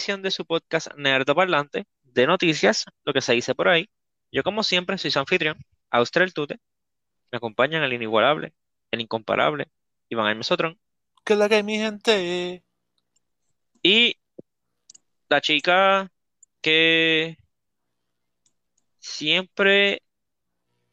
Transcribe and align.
edición 0.00 0.22
de 0.22 0.30
su 0.30 0.46
podcast 0.46 0.88
Nerdo 0.96 1.34
Parlante 1.34 1.84
de 2.04 2.26
noticias, 2.26 2.86
lo 3.04 3.12
que 3.12 3.20
se 3.20 3.34
dice 3.34 3.54
por 3.54 3.68
ahí. 3.68 3.90
Yo, 4.32 4.42
como 4.42 4.62
siempre, 4.62 4.96
soy 4.96 5.10
su 5.10 5.18
anfitrión, 5.18 5.58
Austral 5.90 6.32
Tute. 6.32 6.58
Me 7.30 7.36
acompañan 7.36 7.82
el 7.82 7.92
inigualable, 7.92 8.54
el 8.92 9.02
incomparable, 9.02 9.68
Iván 10.08 10.28
Hermes 10.28 10.46
Sotrón. 10.46 10.80
¿Qué 11.22 11.34
es 11.34 11.38
la 11.38 11.50
que 11.50 11.56
hay, 11.56 11.62
mi 11.62 11.76
gente? 11.76 12.64
Y 13.82 14.16
la 15.28 15.42
chica 15.42 16.10
que 16.62 17.36
siempre 19.00 20.00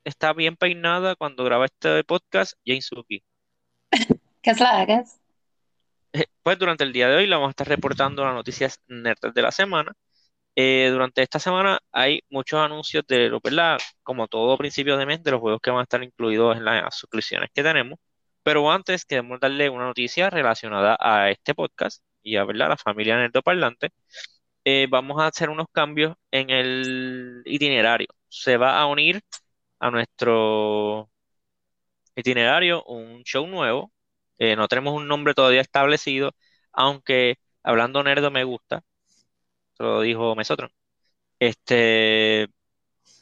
está 0.03 0.33
bien 0.33 0.57
peinada 0.57 1.15
cuando 1.15 1.45
graba 1.45 1.63
este 1.63 2.03
podcast, 2.03 2.59
Jane 2.65 2.81
Suki. 2.81 3.23
¿Qué 4.41 4.51
es 4.51 4.59
la 4.59 4.85
que 4.85 4.95
es? 4.95 5.17
Pues 6.43 6.57
durante 6.59 6.83
el 6.83 6.93
día 6.93 7.09
de 7.09 7.17
hoy 7.17 7.27
le 7.27 7.35
vamos 7.35 7.49
a 7.49 7.51
estar 7.51 7.67
reportando 7.67 8.23
las 8.23 8.33
noticias 8.33 8.81
nerds 8.87 9.33
de 9.33 9.41
la 9.41 9.51
semana. 9.51 9.93
Eh, 10.55 10.89
durante 10.91 11.21
esta 11.23 11.39
semana 11.39 11.79
hay 11.91 12.21
muchos 12.29 12.59
anuncios 12.59 13.05
de 13.07 13.29
lo 13.29 13.39
¿verdad? 13.41 13.79
Como 14.03 14.27
todo 14.27 14.57
principio 14.57 14.97
de 14.97 15.05
mes, 15.05 15.23
de 15.23 15.31
los 15.31 15.41
juegos 15.41 15.61
que 15.61 15.71
van 15.71 15.81
a 15.81 15.83
estar 15.83 16.03
incluidos 16.03 16.57
en 16.57 16.65
las 16.65 16.95
suscripciones 16.97 17.49
que 17.53 17.63
tenemos. 17.63 17.99
Pero 18.43 18.71
antes 18.71 19.05
queremos 19.05 19.39
darle 19.39 19.69
una 19.69 19.85
noticia 19.85 20.29
relacionada 20.29 20.97
a 20.99 21.29
este 21.31 21.53
podcast 21.55 22.03
y 22.23 22.37
a 22.37 22.45
la 22.45 22.77
familia 22.77 23.17
Nerdoparlante. 23.17 23.91
Eh, 24.65 24.87
vamos 24.89 25.21
a 25.21 25.27
hacer 25.27 25.49
unos 25.49 25.67
cambios 25.71 26.15
en 26.31 26.49
el 26.49 27.41
itinerario. 27.45 28.07
Se 28.29 28.57
va 28.57 28.79
a 28.79 28.87
unir 28.87 29.21
a 29.79 29.91
nuestro 29.91 31.09
itinerario 32.15 32.83
un 32.85 33.23
show 33.23 33.47
nuevo. 33.47 33.91
Eh, 34.39 34.55
no 34.55 34.67
tenemos 34.67 34.93
un 34.93 35.07
nombre 35.07 35.33
todavía 35.33 35.61
establecido, 35.61 36.31
aunque 36.73 37.37
hablando 37.63 38.03
nerdo 38.03 38.31
me 38.31 38.43
gusta 38.43 38.83
lo 39.79 40.01
dijo 40.01 40.35
Mesotron. 40.35 40.71
Este, 41.39 42.43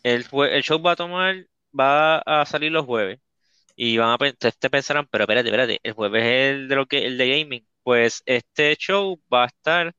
el, 0.04 0.26
show 0.64 0.82
va 0.82 0.94
a 0.94 0.96
tomar, 0.96 1.48
va 1.78 2.20
a 2.20 2.46
salir 2.46 2.72
los 2.72 2.86
jueves. 2.86 3.20
Y 3.76 3.98
van 3.98 4.12
a 4.12 4.18
te 4.34 4.70
pensarán, 4.70 5.08
pero 5.12 5.26
espérate, 5.26 5.50
espérate, 5.50 5.80
el 5.84 5.94
jueves 5.94 6.24
es 6.24 6.52
el 6.56 6.68
de 6.70 6.76
lo 6.76 6.86
que, 6.88 7.06
el 7.08 7.18
de 7.18 7.30
gaming. 7.30 7.68
Pues 7.84 8.24
este 8.26 8.76
show 8.78 9.22
va 9.34 9.46
a 9.46 9.48
estar 9.48 9.96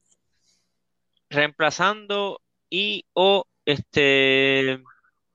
reemplazando 1.30 2.40
y 2.70 3.04
o 3.12 3.44
este 3.64 4.82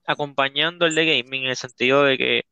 acompañando 0.06 0.86
el 0.86 0.94
de 0.94 1.06
gaming 1.22 1.44
en 1.44 1.50
el 1.50 1.56
sentido 1.56 2.04
de 2.04 2.18
que 2.18 2.42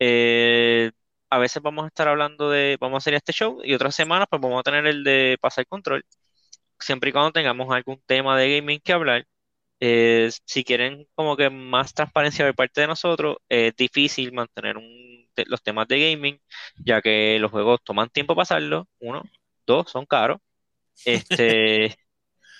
eh, 0.00 0.92
a 1.30 1.38
veces 1.38 1.62
vamos 1.62 1.84
a 1.84 1.88
estar 1.88 2.08
hablando 2.08 2.50
de, 2.50 2.76
vamos 2.80 2.96
a 2.96 2.98
hacer 2.98 3.14
este 3.14 3.32
show 3.32 3.60
y 3.64 3.74
otras 3.74 3.94
semanas 3.94 4.26
pues 4.30 4.42
vamos 4.42 4.60
a 4.60 4.62
tener 4.64 4.86
el 4.86 5.04
de 5.04 5.38
pasar 5.40 5.66
control 5.66 6.04
siempre 6.80 7.10
y 7.10 7.12
cuando 7.12 7.32
tengamos 7.32 7.72
algún 7.72 8.00
tema 8.06 8.36
de 8.38 8.56
gaming 8.56 8.80
que 8.80 8.92
hablar, 8.92 9.26
eh, 9.80 10.30
si 10.44 10.64
quieren 10.64 11.06
como 11.14 11.36
que 11.36 11.50
más 11.50 11.94
transparencia 11.94 12.46
por 12.46 12.54
parte 12.56 12.82
de 12.82 12.86
nosotros, 12.88 13.38
es 13.48 13.74
difícil 13.76 14.32
mantener 14.32 14.76
los 15.46 15.62
temas 15.62 15.88
de 15.88 16.12
gaming, 16.12 16.40
ya 16.84 17.00
que 17.02 17.38
los 17.40 17.50
juegos 17.50 17.80
toman 17.84 18.10
tiempo 18.10 18.34
pasarlo, 18.36 18.88
uno, 19.00 19.22
dos, 19.66 19.90
son 19.90 20.06
caros. 20.06 20.38
Este, 21.04 21.96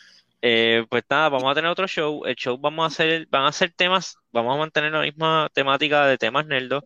eh, 0.43 0.87
pues 0.89 1.05
nada, 1.11 1.29
vamos 1.29 1.51
a 1.51 1.55
tener 1.55 1.71
otro 1.71 1.87
show. 1.87 2.25
El 2.25 2.37
show 2.37 2.59
vamos 2.59 2.85
a 2.85 2.87
hacer, 2.89 3.27
van 3.31 3.47
a 3.47 3.53
ser 3.53 3.73
temas, 3.75 4.17
vamos 4.33 4.55
a 4.55 4.59
mantener 4.59 4.93
la 4.93 5.03
misma 5.03 5.49
temática 5.53 6.07
de 6.07 6.19
temas 6.19 6.47
nerdos, 6.47 6.85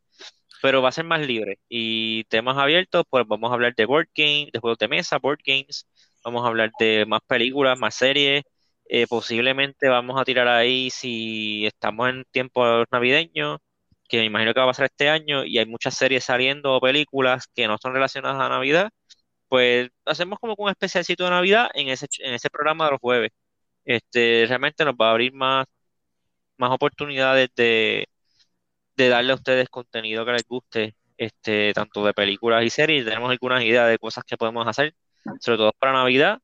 pero 0.64 0.80
va 0.80 0.88
a 0.88 0.92
ser 0.92 1.04
más 1.04 1.20
libre. 1.20 1.58
Y 1.69 2.25
temas 2.25 2.56
abiertos, 2.56 3.04
pues 3.10 3.26
vamos 3.28 3.50
a 3.50 3.54
hablar 3.54 3.75
de 3.76 3.84
board 3.84 4.08
games, 4.16 4.50
de 4.50 4.60
juegos 4.60 4.78
de 4.78 4.88
mesa, 4.88 5.19
board 5.19 5.41
games, 5.44 5.86
vamos 6.25 6.42
a 6.42 6.48
hablar 6.48 6.70
de 6.78 7.04
más 7.06 7.20
películas, 7.26 7.78
más 7.78 7.94
series, 7.94 8.44
eh, 8.88 9.06
posiblemente 9.06 9.88
vamos 9.88 10.19
a 10.19 10.25
tirar 10.25 10.48
ahí 10.48 10.88
si 10.91 11.66
estamos 11.66 12.08
en 12.08 12.25
tiempo 12.30 12.64
navideño, 12.91 13.58
que 14.08 14.19
me 14.19 14.25
imagino 14.25 14.54
que 14.54 14.60
va 14.60 14.64
a 14.64 14.69
pasar 14.70 14.86
este 14.86 15.10
año 15.10 15.44
y 15.44 15.58
hay 15.58 15.66
muchas 15.66 15.97
series 15.97 16.25
saliendo 16.25 16.75
o 16.75 16.81
películas 16.81 17.46
que 17.54 17.66
no 17.69 17.76
son 17.78 17.92
relacionadas 17.92 18.41
a 18.41 18.48
Navidad, 18.48 18.91
pues 19.48 19.91
hacemos 20.06 20.38
como 20.41 20.54
un 20.58 20.70
especialcito 20.70 21.25
de 21.25 21.31
Navidad 21.31 21.69
en 21.75 21.88
ese, 21.88 22.06
en 22.20 22.34
ese 22.34 22.50
programa 22.50 22.86
de 22.86 22.92
los 22.92 23.00
jueves. 23.00 23.32
Este, 23.84 24.46
realmente 24.48 24.84
nos 24.84 24.94
va 24.94 25.08
a 25.08 25.10
abrir 25.12 25.32
más, 25.34 25.66
más 26.56 26.70
oportunidades 26.72 27.50
de, 27.56 28.06
de 28.97 29.09
darle 29.09 29.32
a 29.32 29.37
ustedes 29.37 29.69
contenido 29.69 30.25
que 30.25 30.32
les 30.32 30.47
guste, 30.47 30.97
este, 31.16 31.72
tanto 31.75 32.05
de 32.05 32.15
películas 32.15 32.65
y 32.65 32.71
series. 32.71 33.05
Tenemos 33.05 33.31
algunas 33.31 33.62
ideas 33.62 33.88
de 33.88 33.99
cosas 33.99 34.25
que 34.25 34.37
podemos 34.37 34.66
hacer 34.66 34.94
sobre 35.41 35.59
todo 35.59 35.72
para 35.78 35.93
Navidad. 35.93 36.41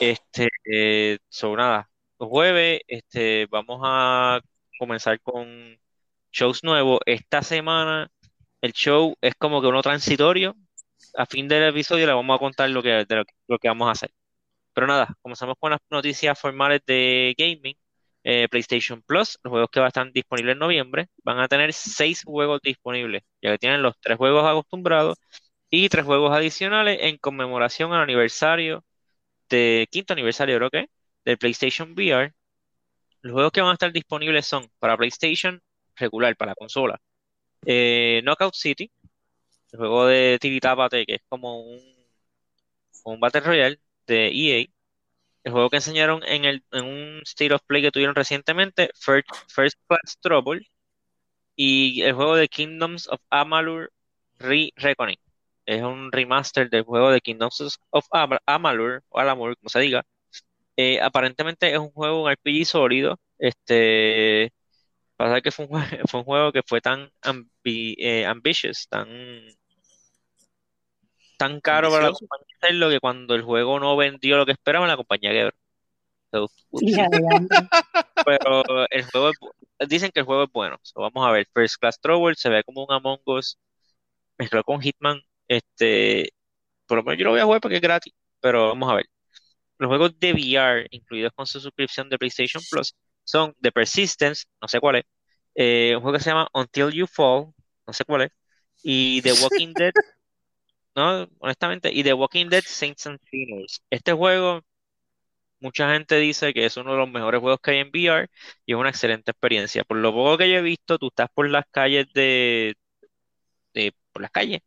Este, 0.00 0.48
eh, 0.64 1.18
sobre 1.28 1.62
nada, 1.62 1.90
los 2.18 2.28
jueves, 2.28 2.80
este, 2.86 3.46
vamos 3.50 3.80
a 3.84 4.40
comenzar 4.78 5.20
con 5.20 5.78
shows 6.32 6.62
nuevos. 6.64 7.00
Esta 7.06 7.42
semana 7.42 8.10
el 8.60 8.72
show 8.72 9.14
es 9.20 9.34
como 9.36 9.60
que 9.60 9.68
uno 9.68 9.82
transitorio. 9.82 10.56
A 11.16 11.26
fin 11.26 11.48
del 11.48 11.64
episodio 11.68 12.06
le 12.06 12.12
vamos 12.12 12.36
a 12.36 12.38
contar 12.38 12.70
lo 12.70 12.82
que, 12.82 13.06
lo, 13.46 13.58
que 13.58 13.68
vamos 13.68 13.88
a 13.88 13.92
hacer. 13.92 14.10
Pero 14.74 14.86
nada, 14.86 15.16
comenzamos 15.22 15.56
con 15.58 15.72
las 15.72 15.80
noticias 15.90 16.38
formales 16.38 16.82
de 16.86 17.34
gaming. 17.38 17.76
Eh, 18.24 18.48
PlayStation 18.50 19.02
Plus, 19.02 19.38
los 19.42 19.50
juegos 19.50 19.70
que 19.70 19.84
estar 19.86 20.12
disponibles 20.12 20.52
en 20.54 20.58
noviembre, 20.58 21.08
van 21.24 21.38
a 21.40 21.48
tener 21.48 21.72
seis 21.72 22.24
juegos 22.24 22.60
disponibles, 22.62 23.22
ya 23.40 23.52
que 23.52 23.58
tienen 23.58 23.82
los 23.82 23.94
tres 24.00 24.18
juegos 24.18 24.44
acostumbrados 24.46 25.18
y 25.70 25.88
tres 25.88 26.04
juegos 26.04 26.32
adicionales 26.34 26.98
en 27.02 27.18
conmemoración 27.18 27.92
al 27.92 28.02
aniversario 28.02 28.84
de 29.48 29.88
quinto 29.90 30.12
aniversario, 30.14 30.56
creo 30.58 30.70
que, 30.70 30.90
del 31.24 31.38
PlayStation 31.38 31.92
VR. 31.92 32.32
Los 33.22 33.32
juegos 33.34 33.52
que 33.52 33.60
van 33.60 33.70
a 33.70 33.74
estar 33.74 33.92
disponibles 33.92 34.46
son 34.46 34.68
para 34.78 34.96
PlayStation 34.96 35.62
regular, 35.96 36.36
para 36.36 36.52
la 36.52 36.56
consola, 36.56 37.00
eh, 37.66 38.20
Knockout 38.24 38.54
City, 38.54 38.90
el 39.72 39.78
juego 39.78 40.06
de 40.06 40.38
Tiritapate, 40.40 41.06
que 41.06 41.16
es 41.16 41.22
como 41.28 41.60
un, 41.62 41.80
un 43.04 43.20
Battle 43.20 43.40
Royale 43.40 43.80
de 44.06 44.28
EA, 44.28 44.66
el 45.44 45.52
juego 45.52 45.70
que 45.70 45.76
enseñaron 45.76 46.22
en, 46.26 46.44
el, 46.44 46.64
en 46.72 46.84
un 46.84 47.22
State 47.24 47.54
of 47.54 47.62
Play 47.66 47.82
que 47.82 47.90
tuvieron 47.92 48.14
recientemente, 48.14 48.90
First, 48.94 49.28
First 49.48 49.78
Class 49.88 50.18
Trouble, 50.20 50.62
y 51.56 52.02
el 52.02 52.14
juego 52.14 52.36
de 52.36 52.48
Kingdoms 52.48 53.08
of 53.08 53.20
Amalur 53.30 53.92
Re-Reckoning 54.38 55.18
es 55.68 55.82
un 55.82 56.10
remaster 56.12 56.70
del 56.70 56.82
juego 56.84 57.10
de 57.10 57.20
Kingdoms 57.20 57.78
of 57.90 58.06
Amalur, 58.46 59.04
o 59.10 59.18
Alamur, 59.20 59.56
como 59.58 59.68
se 59.68 59.80
diga. 59.80 60.04
Eh, 60.76 61.00
aparentemente 61.00 61.72
es 61.72 61.78
un 61.78 61.90
juego, 61.92 62.24
un 62.24 62.30
RPG 62.32 62.66
sólido. 62.66 63.20
Este, 63.38 64.52
pasa 65.16 65.40
que 65.42 65.50
fue 65.52 65.66
un, 65.66 65.70
fue 66.08 66.20
un 66.20 66.26
juego 66.26 66.52
que 66.52 66.62
fue 66.66 66.80
tan 66.80 67.10
eh, 67.64 68.26
ambitious, 68.26 68.88
tan, 68.88 69.08
tan 71.38 71.60
caro 71.60 71.90
para 71.90 72.04
la 72.04 72.12
compañía 72.12 72.46
hacerlo 72.60 72.90
que 72.90 73.00
cuando 73.00 73.34
el 73.34 73.42
juego 73.42 73.80
no 73.80 73.96
vendió 73.96 74.36
lo 74.36 74.44
que 74.44 74.52
esperaban, 74.52 74.88
la 74.88 74.96
compañía 74.96 75.30
quebró. 75.30 75.52
pero 78.26 78.86
el 78.90 79.04
juego 79.04 79.30
dicen 79.88 80.10
que 80.12 80.20
el 80.20 80.26
juego 80.26 80.44
es 80.44 80.52
bueno. 80.52 80.76
vamos 80.94 81.26
a 81.26 81.30
ver, 81.30 81.46
First 81.54 81.76
Class 81.80 81.98
Trouble 82.00 82.34
se 82.34 82.50
ve 82.50 82.62
como 82.64 82.84
un 82.84 82.92
Among 82.92 83.20
Us 83.24 83.58
mezclado 84.36 84.64
con 84.64 84.82
Hitman 84.82 85.22
este, 85.48 86.32
por 86.86 86.98
lo 86.98 87.04
menos 87.04 87.18
yo 87.18 87.24
lo 87.24 87.30
voy 87.32 87.40
a 87.40 87.44
jugar 87.44 87.60
porque 87.60 87.76
es 87.76 87.82
gratis, 87.82 88.14
pero 88.40 88.68
vamos 88.68 88.90
a 88.90 88.96
ver. 88.96 89.06
Los 89.78 89.88
juegos 89.88 90.18
de 90.18 90.32
VR, 90.32 90.88
incluidos 90.90 91.32
con 91.34 91.46
su 91.46 91.60
suscripción 91.60 92.08
de 92.08 92.18
PlayStation 92.18 92.62
Plus, 92.70 92.94
son 93.24 93.54
The 93.60 93.72
Persistence, 93.72 94.44
no 94.60 94.68
sé 94.68 94.80
cuál 94.80 94.96
es, 94.96 95.04
eh, 95.54 95.94
un 95.96 96.02
juego 96.02 96.18
que 96.18 96.24
se 96.24 96.30
llama 96.30 96.48
Until 96.54 96.92
You 96.92 97.06
Fall, 97.06 97.52
no 97.86 97.92
sé 97.92 98.04
cuál 98.04 98.22
es, 98.22 98.32
y 98.82 99.22
The 99.22 99.32
Walking 99.34 99.72
Dead, 99.74 99.92
no, 100.98 101.28
honestamente, 101.40 101.90
y 101.92 102.02
The 102.02 102.12
Walking 102.14 102.48
Dead 102.48 102.62
Saints 102.66 103.06
and 103.06 103.18
Sinners. 103.30 103.82
Este 103.90 104.12
juego, 104.12 104.62
mucha 105.60 105.92
gente 105.92 106.16
dice 106.16 106.52
que 106.54 106.66
es 106.66 106.76
uno 106.76 106.92
de 106.92 106.98
los 106.98 107.10
mejores 107.10 107.40
juegos 107.40 107.60
que 107.62 107.72
hay 107.72 107.78
en 107.78 107.88
VR 107.88 108.28
y 108.66 108.72
es 108.72 108.78
una 108.78 108.90
excelente 108.90 109.30
experiencia. 109.32 109.84
Por 109.84 109.98
lo 109.98 110.12
poco 110.12 110.38
que 110.38 110.50
yo 110.50 110.58
he 110.58 110.62
visto, 110.62 110.98
tú 110.98 111.08
estás 111.08 111.28
por 111.34 111.48
las 111.50 111.64
calles 111.70 112.06
de, 112.14 112.74
de 113.74 113.92
por 114.12 114.22
las 114.22 114.30
calles 114.30 114.60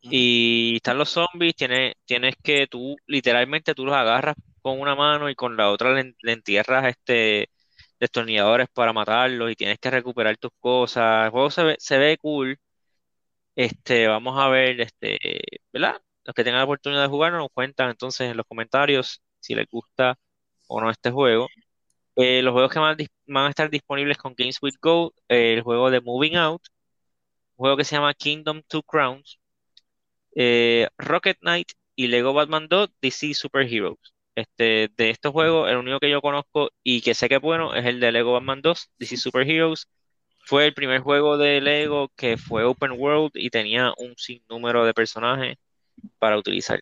y 0.00 0.76
están 0.76 0.98
los 0.98 1.10
zombies, 1.10 1.54
tienes, 1.56 1.94
tienes 2.04 2.36
que 2.42 2.66
tú, 2.68 2.96
literalmente 3.06 3.74
tú 3.74 3.84
los 3.86 3.94
agarras 3.94 4.36
con 4.62 4.80
una 4.80 4.94
mano 4.94 5.30
y 5.30 5.34
con 5.34 5.56
la 5.56 5.70
otra 5.70 5.94
le, 5.94 6.14
entierras 6.32 6.86
este 6.86 7.50
destornilladores 8.00 8.68
para 8.72 8.92
matarlos 8.92 9.50
y 9.50 9.56
tienes 9.56 9.78
que 9.78 9.90
recuperar 9.90 10.36
tus 10.38 10.52
cosas. 10.60 11.26
El 11.26 11.30
juego 11.30 11.50
se 11.50 11.64
ve, 11.64 11.76
se 11.78 11.98
ve 11.98 12.18
cool. 12.20 12.58
Este, 13.56 14.06
vamos 14.06 14.38
a 14.38 14.48
ver, 14.48 14.80
este, 14.80 15.18
¿verdad? 15.72 16.00
Los 16.24 16.34
que 16.34 16.44
tengan 16.44 16.58
la 16.60 16.64
oportunidad 16.64 17.02
de 17.02 17.08
jugar 17.08 17.32
nos 17.32 17.48
cuentan 17.52 17.90
entonces 17.90 18.30
en 18.30 18.36
los 18.36 18.46
comentarios 18.46 19.22
si 19.40 19.54
les 19.54 19.66
gusta 19.70 20.18
o 20.68 20.80
no 20.80 20.90
este 20.90 21.10
juego. 21.10 21.48
Eh, 22.16 22.42
los 22.42 22.52
juegos 22.52 22.72
que 22.72 22.78
van, 22.80 22.98
a 23.46 23.50
estar 23.50 23.70
disponibles 23.70 24.18
con 24.18 24.34
Games 24.36 24.58
with 24.62 24.74
Go, 24.82 25.14
el 25.28 25.62
juego 25.62 25.90
de 25.90 26.00
Moving 26.00 26.36
Out, 26.36 26.62
juego 27.56 27.76
que 27.76 27.84
se 27.84 27.96
llama 27.96 28.14
Kingdom 28.14 28.62
Two 28.68 28.82
Crowns, 28.82 29.38
eh, 30.34 30.88
Rocket 30.98 31.38
Knight 31.40 31.72
y 31.96 32.08
Lego 32.08 32.34
Batman 32.34 32.68
2 32.68 32.90
DC 33.02 33.34
Super 33.34 33.66
Heroes. 33.72 33.98
Este, 34.34 34.90
de 34.96 35.10
estos 35.10 35.32
juegos, 35.32 35.70
el 35.70 35.78
único 35.78 35.98
que 36.00 36.10
yo 36.10 36.20
conozco 36.20 36.70
y 36.82 37.00
que 37.02 37.14
sé 37.14 37.28
que 37.28 37.36
es 37.36 37.40
bueno 37.40 37.74
es 37.74 37.86
el 37.86 38.00
de 38.00 38.12
Lego 38.12 38.32
Batman 38.34 38.62
2, 38.62 38.90
DC 38.98 39.16
Super 39.16 39.48
Heroes. 39.50 39.88
Fue 40.46 40.66
el 40.66 40.74
primer 40.74 41.00
juego 41.00 41.36
de 41.36 41.60
Lego 41.60 42.08
que 42.14 42.36
fue 42.36 42.62
open 42.62 42.92
world 42.92 43.32
y 43.34 43.50
tenía 43.50 43.92
un 43.98 44.16
sinnúmero 44.16 44.84
de 44.84 44.94
personajes 44.94 45.56
para 46.20 46.38
utilizar. 46.38 46.80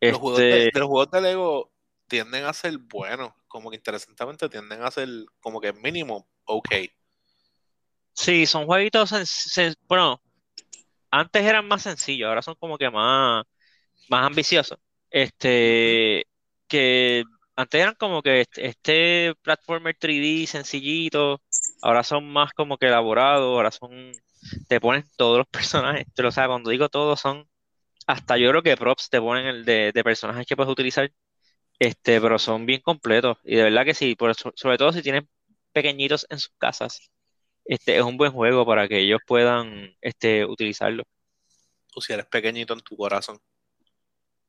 Los 0.00 0.18
juegos 0.18 0.40
de, 0.40 0.66
Este, 0.66 0.70
de 0.74 0.80
los 0.80 0.88
juegos 0.88 1.10
de 1.10 1.22
Lego 1.22 1.72
tienden 2.06 2.44
a 2.44 2.52
ser 2.52 2.76
buenos, 2.76 3.32
como 3.48 3.70
que 3.70 3.76
interesantemente 3.76 4.50
tienden 4.50 4.82
a 4.82 4.90
ser 4.90 5.08
como 5.40 5.58
que 5.58 5.72
mínimo 5.72 6.28
ok. 6.44 6.68
sí, 8.12 8.44
son 8.44 8.66
jueguitos, 8.66 9.10
bueno, 9.88 10.20
antes 11.10 11.42
eran 11.42 11.66
más 11.66 11.80
sencillos, 11.80 12.28
ahora 12.28 12.42
son 12.42 12.56
como 12.56 12.76
que 12.76 12.90
más, 12.90 13.46
más 14.10 14.26
ambiciosos. 14.26 14.78
Este, 15.10 16.26
que 16.68 17.24
antes 17.56 17.80
eran 17.80 17.94
como 17.94 18.22
que 18.22 18.46
este, 18.56 19.34
platformer 19.42 19.96
3D 19.96 20.46
sencillito, 20.46 21.40
ahora 21.82 22.02
son 22.02 22.30
más 22.32 22.52
como 22.52 22.78
que 22.78 22.86
elaborados, 22.86 23.54
ahora 23.56 23.70
son, 23.70 24.12
te 24.68 24.80
ponen 24.80 25.04
todos 25.16 25.38
los 25.38 25.46
personajes, 25.48 26.06
pero, 26.14 26.28
o 26.28 26.32
sea, 26.32 26.46
cuando 26.48 26.70
digo 26.70 26.88
todos 26.88 27.20
son, 27.20 27.48
hasta 28.06 28.38
yo 28.38 28.50
creo 28.50 28.62
que 28.62 28.76
props 28.76 29.10
te 29.10 29.20
ponen 29.20 29.46
el 29.46 29.64
de, 29.64 29.92
personajes 30.04 30.46
que 30.46 30.56
puedes 30.56 30.72
utilizar, 30.72 31.10
este, 31.78 32.20
pero 32.20 32.38
son 32.38 32.66
bien 32.66 32.80
completos, 32.80 33.38
y 33.44 33.56
de 33.56 33.64
verdad 33.64 33.84
que 33.84 33.94
sí, 33.94 34.14
por 34.16 34.34
sobre 34.34 34.78
todo 34.78 34.92
si 34.92 35.02
tienen 35.02 35.28
pequeñitos 35.72 36.26
en 36.30 36.38
sus 36.40 36.52
casas, 36.58 37.10
este, 37.64 37.96
es 37.96 38.02
un 38.04 38.16
buen 38.16 38.32
juego 38.32 38.66
para 38.66 38.88
que 38.88 39.00
ellos 39.00 39.20
puedan, 39.26 39.94
este, 40.00 40.44
utilizarlo. 40.44 41.04
O 41.94 42.00
si 42.00 42.12
eres 42.12 42.26
pequeñito 42.26 42.74
en 42.74 42.80
tu 42.80 42.96
corazón. 42.96 43.38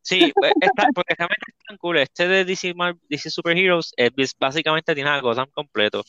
Sí, 0.05 0.33
pues, 0.39 0.53
porque 0.93 1.15
realmente 1.17 1.45
es 1.49 1.57
tan 1.67 1.77
cool. 1.77 1.97
Este 1.99 2.27
de 2.27 2.45
DC, 2.45 2.73
Mar- 2.75 2.95
DC 3.09 3.29
Super 3.31 3.57
Heroes 3.57 3.93
es 3.97 4.11
bis- 4.13 4.35
básicamente 4.39 4.95
tiene 4.95 5.09
a 5.09 5.19
Gotham 5.21 5.49
completo. 5.51 6.03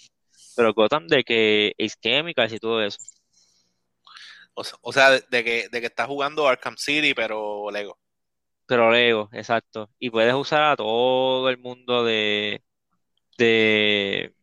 Pero 0.56 0.74
Gotham 0.74 1.08
de 1.08 1.24
que 1.24 1.74
Ace 1.80 1.96
Chemicals 2.02 2.52
y 2.54 2.58
todo 2.60 2.82
eso. 2.84 2.98
O, 4.54 4.64
se- 4.64 4.76
o 4.82 4.92
sea, 4.92 5.10
de, 5.12 5.24
de 5.30 5.44
que, 5.44 5.68
de 5.70 5.80
que 5.80 5.86
estás 5.86 6.08
jugando 6.08 6.48
Arkham 6.48 6.76
City, 6.76 7.14
pero 7.14 7.70
Lego. 7.70 7.98
Pero 8.66 8.90
Lego, 8.90 9.28
exacto. 9.32 9.90
Y 9.98 10.10
puedes 10.10 10.34
usar 10.34 10.62
a 10.72 10.76
todo 10.76 11.48
el 11.50 11.58
mundo 11.58 12.04
de, 12.04 12.62
de, 13.38 14.34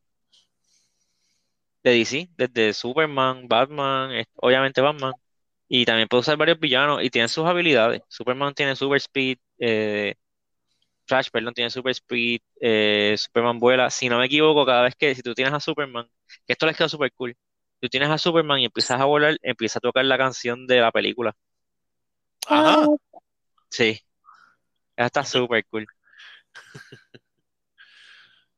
de 1.84 1.92
DC, 1.92 2.30
desde 2.38 2.74
Superman, 2.74 3.48
Batman, 3.48 4.12
es- 4.14 4.28
obviamente 4.36 4.82
Batman. 4.82 5.14
Y 5.76 5.86
también 5.86 6.08
puedes 6.08 6.28
usar 6.28 6.38
varios 6.38 6.60
villanos 6.60 7.04
y 7.04 7.10
tienen 7.10 7.30
sus 7.30 7.48
habilidades. 7.48 8.04
Superman 8.08 8.54
tiene 8.54 8.76
Super 8.76 8.98
Speed, 8.98 9.40
eh, 9.58 10.14
Flash, 11.08 11.30
perdón, 11.32 11.56
tiene 11.56 11.72
Super 11.72 11.90
Speed, 11.90 12.42
eh, 12.62 13.16
Superman 13.18 13.58
vuela. 13.58 13.90
Si 13.90 14.08
no 14.08 14.20
me 14.20 14.28
equivoco, 14.28 14.68
cada 14.68 14.84
vez 14.84 14.96
que 14.96 15.16
si 15.16 15.24
tú 15.24 15.34
tienes 15.34 15.52
a 15.52 15.60
Superman, 15.60 16.08
que 16.46 16.54
esto 16.54 16.68
les 16.68 16.78
quedó 16.78 16.90
súper 16.90 17.12
cool, 17.14 17.36
tú 17.82 17.90
tienes 17.90 18.08
a 18.12 18.20
Superman 18.20 18.60
y 18.60 18.66
empiezas 18.66 19.02
a 19.02 19.06
volar, 19.06 19.36
empieza 19.42 19.80
a 19.80 19.82
tocar 19.82 20.06
la 20.06 20.16
canción 20.16 20.68
de 20.68 20.80
la 20.80 20.92
película. 20.92 21.36
Ajá. 22.48 22.86
Sí, 23.72 24.00
esa 24.96 25.08
está 25.08 25.26
súper 25.26 25.66
cool. 25.72 25.88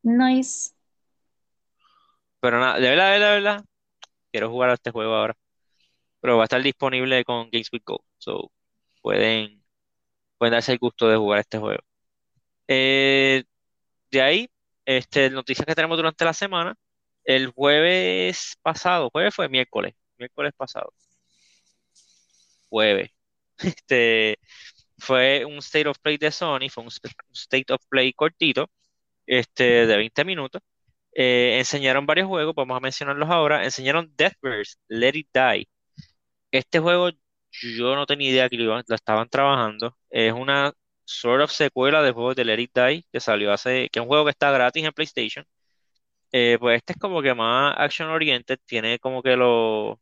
Nice. 0.04 0.74
Pero 2.42 2.60
nada, 2.60 2.78
de 2.78 2.90
verdad, 2.90 3.06
de 3.06 3.20
verdad, 3.20 3.30
de 3.30 3.42
verdad, 3.42 3.66
quiero 4.34 4.50
jugar 4.50 4.72
a 4.72 4.74
este 4.74 4.92
juego 4.92 5.14
ahora. 5.16 5.34
Pero 6.26 6.38
va 6.38 6.44
a 6.44 6.46
estar 6.46 6.64
disponible 6.64 7.24
con 7.24 7.52
Games 7.52 7.70
with 7.72 7.84
Go. 7.86 8.04
So, 8.18 8.52
pueden, 9.02 9.64
darse 10.40 10.72
el 10.74 10.80
gusto 10.80 11.08
de 11.08 11.18
jugar 11.18 11.42
este 11.42 11.60
juego. 11.60 11.84
Eh, 12.68 13.44
de 14.12 14.22
ahí, 14.22 14.50
este, 14.86 15.30
noticias 15.30 15.66
que 15.68 15.76
tenemos 15.76 15.98
durante 15.98 16.26
la 16.26 16.34
semana. 16.34 16.76
El 17.26 17.50
jueves 17.50 18.58
pasado, 18.64 19.10
jueves 19.12 19.36
fue 19.36 19.50
miércoles, 19.50 19.96
miércoles 20.18 20.54
pasado, 20.58 20.94
jueves. 22.70 23.12
Este, 23.58 24.40
fue 24.98 25.46
un 25.46 25.60
State 25.60 25.88
of 25.90 26.00
Play 26.00 26.18
de 26.18 26.32
Sony, 26.32 26.70
fue 26.70 26.84
un 26.84 26.90
State 27.34 27.74
of 27.74 27.82
Play 27.90 28.14
cortito, 28.14 28.70
este, 29.28 29.88
de 29.88 29.98
20 29.98 30.26
minutos. 30.26 30.62
Eh, 31.14 31.58
enseñaron 31.60 32.06
varios 32.06 32.28
juegos, 32.28 32.56
vamos 32.56 32.78
a 32.78 32.82
mencionarlos 32.82 33.30
ahora. 33.30 33.64
Enseñaron 33.66 34.12
Deathverse, 34.18 34.78
Let 34.90 35.16
It 35.16 35.30
Die. 35.34 35.70
Este 36.52 36.80
juego 36.80 37.10
yo 37.52 37.96
no 37.96 38.06
tenía 38.06 38.30
idea 38.32 38.50
que 38.50 38.58
lo, 38.58 38.76
lo 38.76 38.96
estaban 38.96 39.30
trabajando. 39.30 39.98
Es 40.10 40.34
una 40.34 40.74
sort 41.06 41.44
of 41.44 41.52
secuela 41.52 42.02
del 42.04 42.14
juego 42.14 42.34
de 42.36 42.46
Let 42.46 42.62
It 42.62 42.72
Die 42.76 43.06
que 43.12 43.20
salió 43.20 43.52
hace, 43.54 43.90
que 43.90 44.00
es 44.00 44.02
un 44.04 44.08
juego 44.08 44.26
que 44.26 44.32
está 44.32 44.52
gratis 44.52 44.84
en 44.86 44.94
PlayStation. 44.94 45.46
Eh, 46.32 46.58
pues 46.60 46.78
este 46.78 46.94
es 46.94 47.00
como 47.00 47.22
que 47.22 47.34
más 47.34 47.76
action 47.78 48.10
oriented, 48.10 48.60
tiene 48.66 49.00
como 49.00 49.24
que 49.24 49.36
lo... 49.38 50.00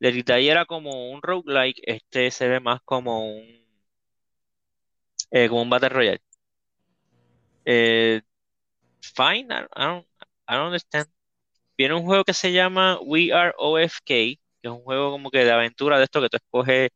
Let 0.00 0.16
It 0.18 0.26
Die 0.28 0.50
era 0.50 0.66
como 0.66 1.10
un 1.12 1.22
roguelike, 1.22 1.80
este 1.84 2.30
se 2.30 2.48
ve 2.48 2.60
más 2.60 2.80
como 2.84 3.26
un, 3.26 3.64
eh, 5.30 5.48
como 5.48 5.62
un 5.62 5.70
Battle 5.70 5.88
Royale. 5.90 6.20
Eh, 7.64 8.20
fine, 9.00 9.48
I, 9.52 9.66
I 9.76 9.84
don't, 9.86 10.06
I 10.48 10.54
don't 10.54 10.66
understand. 10.66 11.08
Viene 11.78 11.94
un 11.94 12.04
juego 12.04 12.24
que 12.24 12.34
se 12.34 12.52
llama 12.52 12.98
We 13.02 13.32
Are 13.32 13.54
OFK, 13.58 14.40
es 14.68 14.74
un 14.74 14.82
juego 14.82 15.10
como 15.12 15.30
que 15.30 15.44
de 15.44 15.52
aventura 15.52 15.98
de 15.98 16.04
esto 16.04 16.20
que 16.20 16.28
tú 16.28 16.36
escoges 16.38 16.90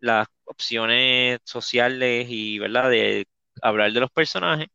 las 0.00 0.28
opciones 0.44 1.40
sociales 1.44 2.26
y, 2.30 2.58
¿verdad? 2.60 2.90
De 2.90 3.26
hablar 3.62 3.92
de 3.92 4.00
los 4.00 4.10
personajes 4.10 4.68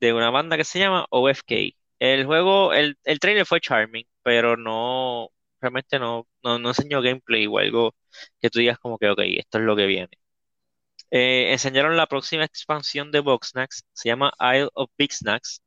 de 0.00 0.12
una 0.14 0.30
banda 0.30 0.56
que 0.56 0.64
se 0.64 0.78
llama 0.78 1.06
OFK. 1.10 1.52
El 1.98 2.26
juego, 2.26 2.72
el, 2.74 2.98
el 3.04 3.18
trailer 3.20 3.46
fue 3.46 3.60
charming, 3.60 4.06
pero 4.22 4.56
no, 4.56 5.30
realmente 5.60 5.98
no, 5.98 6.26
no, 6.42 6.58
no 6.58 6.68
enseñó 6.70 7.02
gameplay 7.02 7.46
o 7.46 7.58
algo 7.58 7.94
que 8.40 8.50
tú 8.50 8.58
digas 8.60 8.78
como 8.78 8.98
que, 8.98 9.10
ok, 9.10 9.20
esto 9.38 9.58
es 9.58 9.64
lo 9.64 9.76
que 9.76 9.86
viene. 9.86 10.08
Eh, 11.10 11.52
enseñaron 11.52 11.96
la 11.96 12.06
próxima 12.06 12.44
expansión 12.44 13.10
de 13.10 13.20
Boxnax, 13.20 13.84
se 13.92 14.08
llama 14.08 14.32
Isle 14.40 14.68
of 14.74 14.90
Big 14.96 15.12
Snacks. 15.12 15.62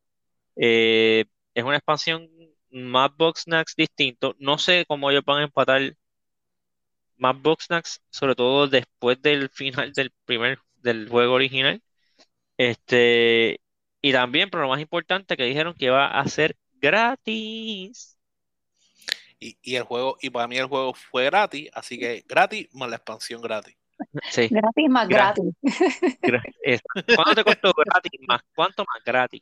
Eh, 0.57 1.25
es 1.55 1.63
una 1.65 1.77
expansión 1.77 2.29
más 2.74 3.12
Boxnax 3.18 3.75
distinto. 3.75 4.36
No 4.39 4.58
sé 4.58 4.86
cómo 4.88 5.12
ellos 5.12 5.24
van 5.25 5.42
a 5.42 5.44
empatar 5.46 5.96
más 7.18 7.39
Boxnax, 7.42 8.01
sobre 8.10 8.36
todo 8.36 8.68
después 8.68 9.22
del 9.22 9.50
final 9.53 9.94
del 9.94 10.12
primer 10.25 10.60
del 10.82 11.08
juego 11.10 11.34
original. 11.34 11.82
Este, 12.58 13.62
y 14.01 14.13
también, 14.13 14.50
pero 14.51 14.63
lo 14.63 14.70
más 14.70 14.82
importante, 14.82 15.38
que 15.38 15.46
dijeron 15.46 15.75
que 15.75 15.92
va 15.92 16.08
a 16.08 16.27
ser 16.27 16.58
gratis. 16.75 18.18
Y, 19.39 19.58
y 19.62 19.75
el 19.75 19.84
juego, 19.84 20.18
y 20.22 20.30
para 20.30 20.48
mí 20.48 20.58
el 20.58 20.68
juego 20.68 20.94
fue 20.94 21.25
gratis, 21.25 21.70
así 21.74 22.00
que 22.00 22.24
gratis 22.27 22.68
más 22.74 22.89
la 22.89 22.98
expansión 22.98 23.42
gratis. 23.42 23.75
Sí, 24.30 24.50
Gratis 24.50 24.89
más 24.89 25.08
Gra- 25.08 25.34
gratis. 26.22 26.82
¿Cuánto 27.13 27.36
te 27.36 27.44
costó 27.44 27.74
gratis? 27.74 28.12
Más, 28.27 28.42
¿cuánto 28.56 28.84
más 28.86 29.03
gratis? 29.03 29.42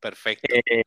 Perfecto. 0.00 0.62
Eh, 0.64 0.82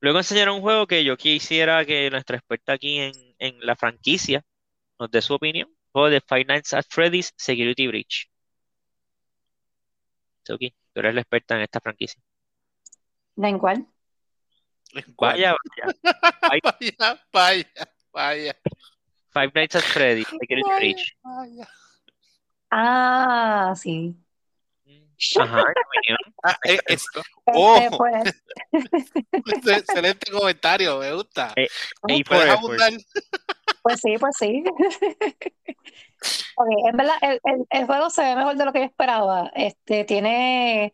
luego 0.00 0.18
enseñaron 0.18 0.56
un 0.56 0.62
juego 0.62 0.86
que 0.86 1.04
yo 1.04 1.16
quisiera 1.16 1.84
que 1.84 2.10
nuestra 2.10 2.36
experta 2.36 2.72
aquí 2.74 2.98
en, 2.98 3.12
en 3.38 3.58
la 3.60 3.76
franquicia 3.76 4.42
nos 4.98 5.10
dé 5.10 5.22
su 5.22 5.34
opinión. 5.34 5.68
Juego 5.92 6.10
de 6.10 6.20
Five 6.20 6.44
Nights 6.44 6.72
at 6.74 6.84
Freddy's 6.88 7.32
Security 7.36 7.86
Breach. 7.86 8.30
Suki, 10.44 10.70
tú 10.92 11.00
eres 11.00 11.14
la 11.14 11.20
experta 11.20 11.56
en 11.56 11.62
esta 11.62 11.80
franquicia. 11.80 12.20
¿En 13.36 13.58
cuál? 13.58 13.86
¿Cuál? 15.16 15.32
Vaya, 15.32 15.56
vaya. 15.56 15.94
vaya, 16.80 17.26
vaya, 17.32 17.66
vaya, 18.12 18.56
Five 19.32 19.52
Nights 19.54 19.76
at 19.76 19.82
Freddy's 19.82 20.26
Security 20.28 20.70
Breach. 20.78 21.16
vaya. 21.22 21.68
Ah, 22.70 23.74
sí. 23.76 24.16
Ajá. 25.38 25.64
Ah, 26.42 26.56
eh, 26.64 26.78
es- 26.86 27.06
Este, 27.12 27.20
oh, 27.44 27.98
pues, 27.98 28.42
excelente 29.66 30.32
comentario, 30.32 30.98
me 30.98 31.12
gusta. 31.12 31.52
Eh, 31.56 31.68
pues 33.82 34.00
sí, 34.00 34.16
pues 34.18 34.36
sí. 34.38 34.64
En 36.86 36.96
verdad, 36.96 37.14
el, 37.22 37.40
el- 37.44 37.66
el 37.70 37.86
juego 37.86 38.10
se 38.10 38.22
ve 38.22 38.36
mejor 38.36 38.56
de 38.56 38.64
lo 38.64 38.72
que 38.72 38.80
yo 38.80 38.84
esperaba. 38.84 39.50
Este, 39.54 40.04
tiene, 40.04 40.92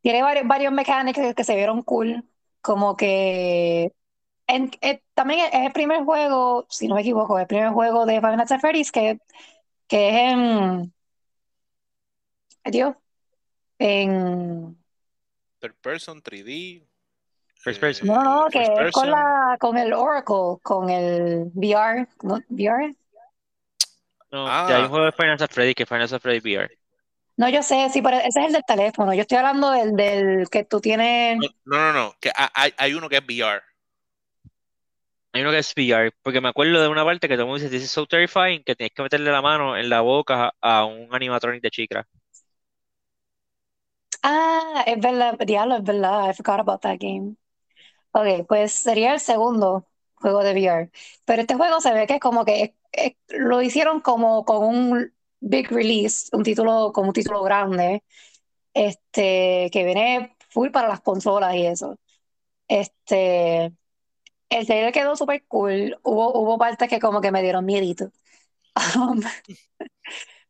tiene 0.00 0.22
varios, 0.22 0.46
varios 0.46 0.72
mechanics 0.72 1.34
que, 1.34 1.44
se 1.44 1.56
vieron 1.56 1.82
cool. 1.82 2.24
Como 2.60 2.96
que 2.96 3.92
en- 4.46 4.70
eh, 4.80 5.02
también 5.14 5.40
es 5.52 5.66
el 5.66 5.72
primer 5.72 6.04
juego, 6.04 6.66
si 6.70 6.86
no 6.86 6.94
me 6.94 7.00
equivoco, 7.00 7.38
el 7.38 7.46
primer 7.46 7.70
juego 7.70 8.06
de 8.06 8.20
Five 8.20 8.36
Nights 8.36 8.52
at 8.52 8.60
Freddy's 8.60 8.92
que, 8.92 9.18
que 9.88 10.08
es 10.10 10.14
en, 10.32 10.94
Dios, 12.64 12.94
en, 13.82 14.76
Third 15.60 15.74
person, 15.80 16.22
3D. 16.22 16.84
First 17.56 17.80
person. 17.80 18.08
no, 18.08 18.22
no, 18.22 18.46
que 18.50 18.62
es 18.62 18.90
con 18.92 19.08
la, 19.10 19.56
con 19.60 19.78
el 19.78 19.92
Oracle, 19.92 20.58
con 20.62 20.90
el 20.90 21.50
VR, 21.54 22.08
¿no? 22.22 22.40
VR. 22.48 22.94
No, 24.32 24.46
Ah. 24.48 24.66
ya 24.68 24.76
hay 24.78 24.82
un 24.82 24.88
juego 24.88 25.04
de 25.04 25.12
Final 25.12 25.38
Fantasy 25.38 25.54
Freddy 25.54 25.74
que 25.74 25.82
es 25.84 25.88
Final 25.88 26.08
Fantasy 26.08 26.22
Freddy 26.22 26.40
VR. 26.40 26.78
No, 27.36 27.48
yo 27.48 27.62
sé, 27.62 27.88
sí, 27.90 28.02
pero 28.02 28.16
ese 28.18 28.40
es 28.40 28.46
el 28.46 28.52
del 28.52 28.64
teléfono. 28.66 29.14
Yo 29.14 29.22
estoy 29.22 29.38
hablando 29.38 29.70
del, 29.70 29.94
del 29.94 30.48
que 30.50 30.64
tú 30.64 30.80
tienes. 30.80 31.38
No, 31.64 31.76
no, 31.76 31.92
no, 31.92 32.14
que 32.20 32.30
hay, 32.54 32.72
hay 32.76 32.94
uno 32.94 33.08
que 33.08 33.16
es 33.18 33.22
VR. 33.24 33.62
Hay 35.34 35.40
uno 35.42 35.50
que 35.50 35.58
es 35.58 35.72
VR, 35.74 36.12
porque 36.22 36.40
me 36.40 36.48
acuerdo 36.48 36.82
de 36.82 36.88
una 36.88 37.04
parte 37.04 37.26
que 37.28 37.34
todo 37.34 37.44
el 37.44 37.48
mundo 37.48 37.62
dice, 37.62 37.74
this 37.74 37.84
is 37.84 37.90
so 37.90 38.06
terrifying, 38.06 38.62
que 38.64 38.74
tienes 38.74 38.92
que 38.92 39.02
meterle 39.02 39.30
la 39.30 39.40
mano 39.40 39.76
en 39.76 39.88
la 39.88 40.00
boca 40.02 40.52
a, 40.60 40.84
un 40.84 41.08
animatronic 41.14 41.62
de 41.62 41.70
chikra. 41.70 42.06
Ah, 44.22 44.84
es 44.86 45.00
verdad, 45.00 45.38
diablo, 45.46 45.76
es 45.76 45.82
verdad. 45.84 46.30
I 46.30 46.34
forgot 46.34 46.60
about 46.60 46.80
that 46.82 46.98
game. 47.00 47.36
Ok, 48.12 48.46
pues 48.48 48.72
sería 48.72 49.14
el 49.14 49.20
segundo 49.20 49.88
juego 50.16 50.42
de 50.44 50.52
VR. 50.52 50.90
Pero 51.26 51.42
este 51.42 51.54
juego 51.56 51.80
se 51.80 51.94
ve 51.94 52.06
que 52.06 52.14
es 52.16 52.20
como 52.20 52.44
que 52.44 52.76
es- 52.92 53.14
lo 53.28 53.62
hicieron 53.62 54.00
como 54.00 54.44
con 54.44 54.64
un 54.66 55.14
big 55.40 55.70
release, 55.70 56.28
un 56.36 56.42
título, 56.44 56.92
como 56.92 57.08
un 57.08 57.14
título 57.14 57.42
grande, 57.44 58.04
este, 58.74 59.70
que 59.72 59.84
viene 59.84 60.36
full 60.50 60.70
para 60.70 60.88
las 60.88 61.00
consolas 61.02 61.54
y 61.56 61.66
eso. 61.66 61.98
Este, 62.68 63.66
el 64.50 64.66
trailer 64.66 64.92
quedó 64.92 65.16
súper 65.16 65.44
cool. 65.48 65.98
Hubo, 66.04 66.34
hubo 66.40 66.58
partes 66.58 66.88
que 66.88 67.00
como 67.00 67.20
que 67.22 67.32
me 67.32 67.42
dieron 67.42 67.64
miedito. 67.66 68.10
Um, 68.96 69.22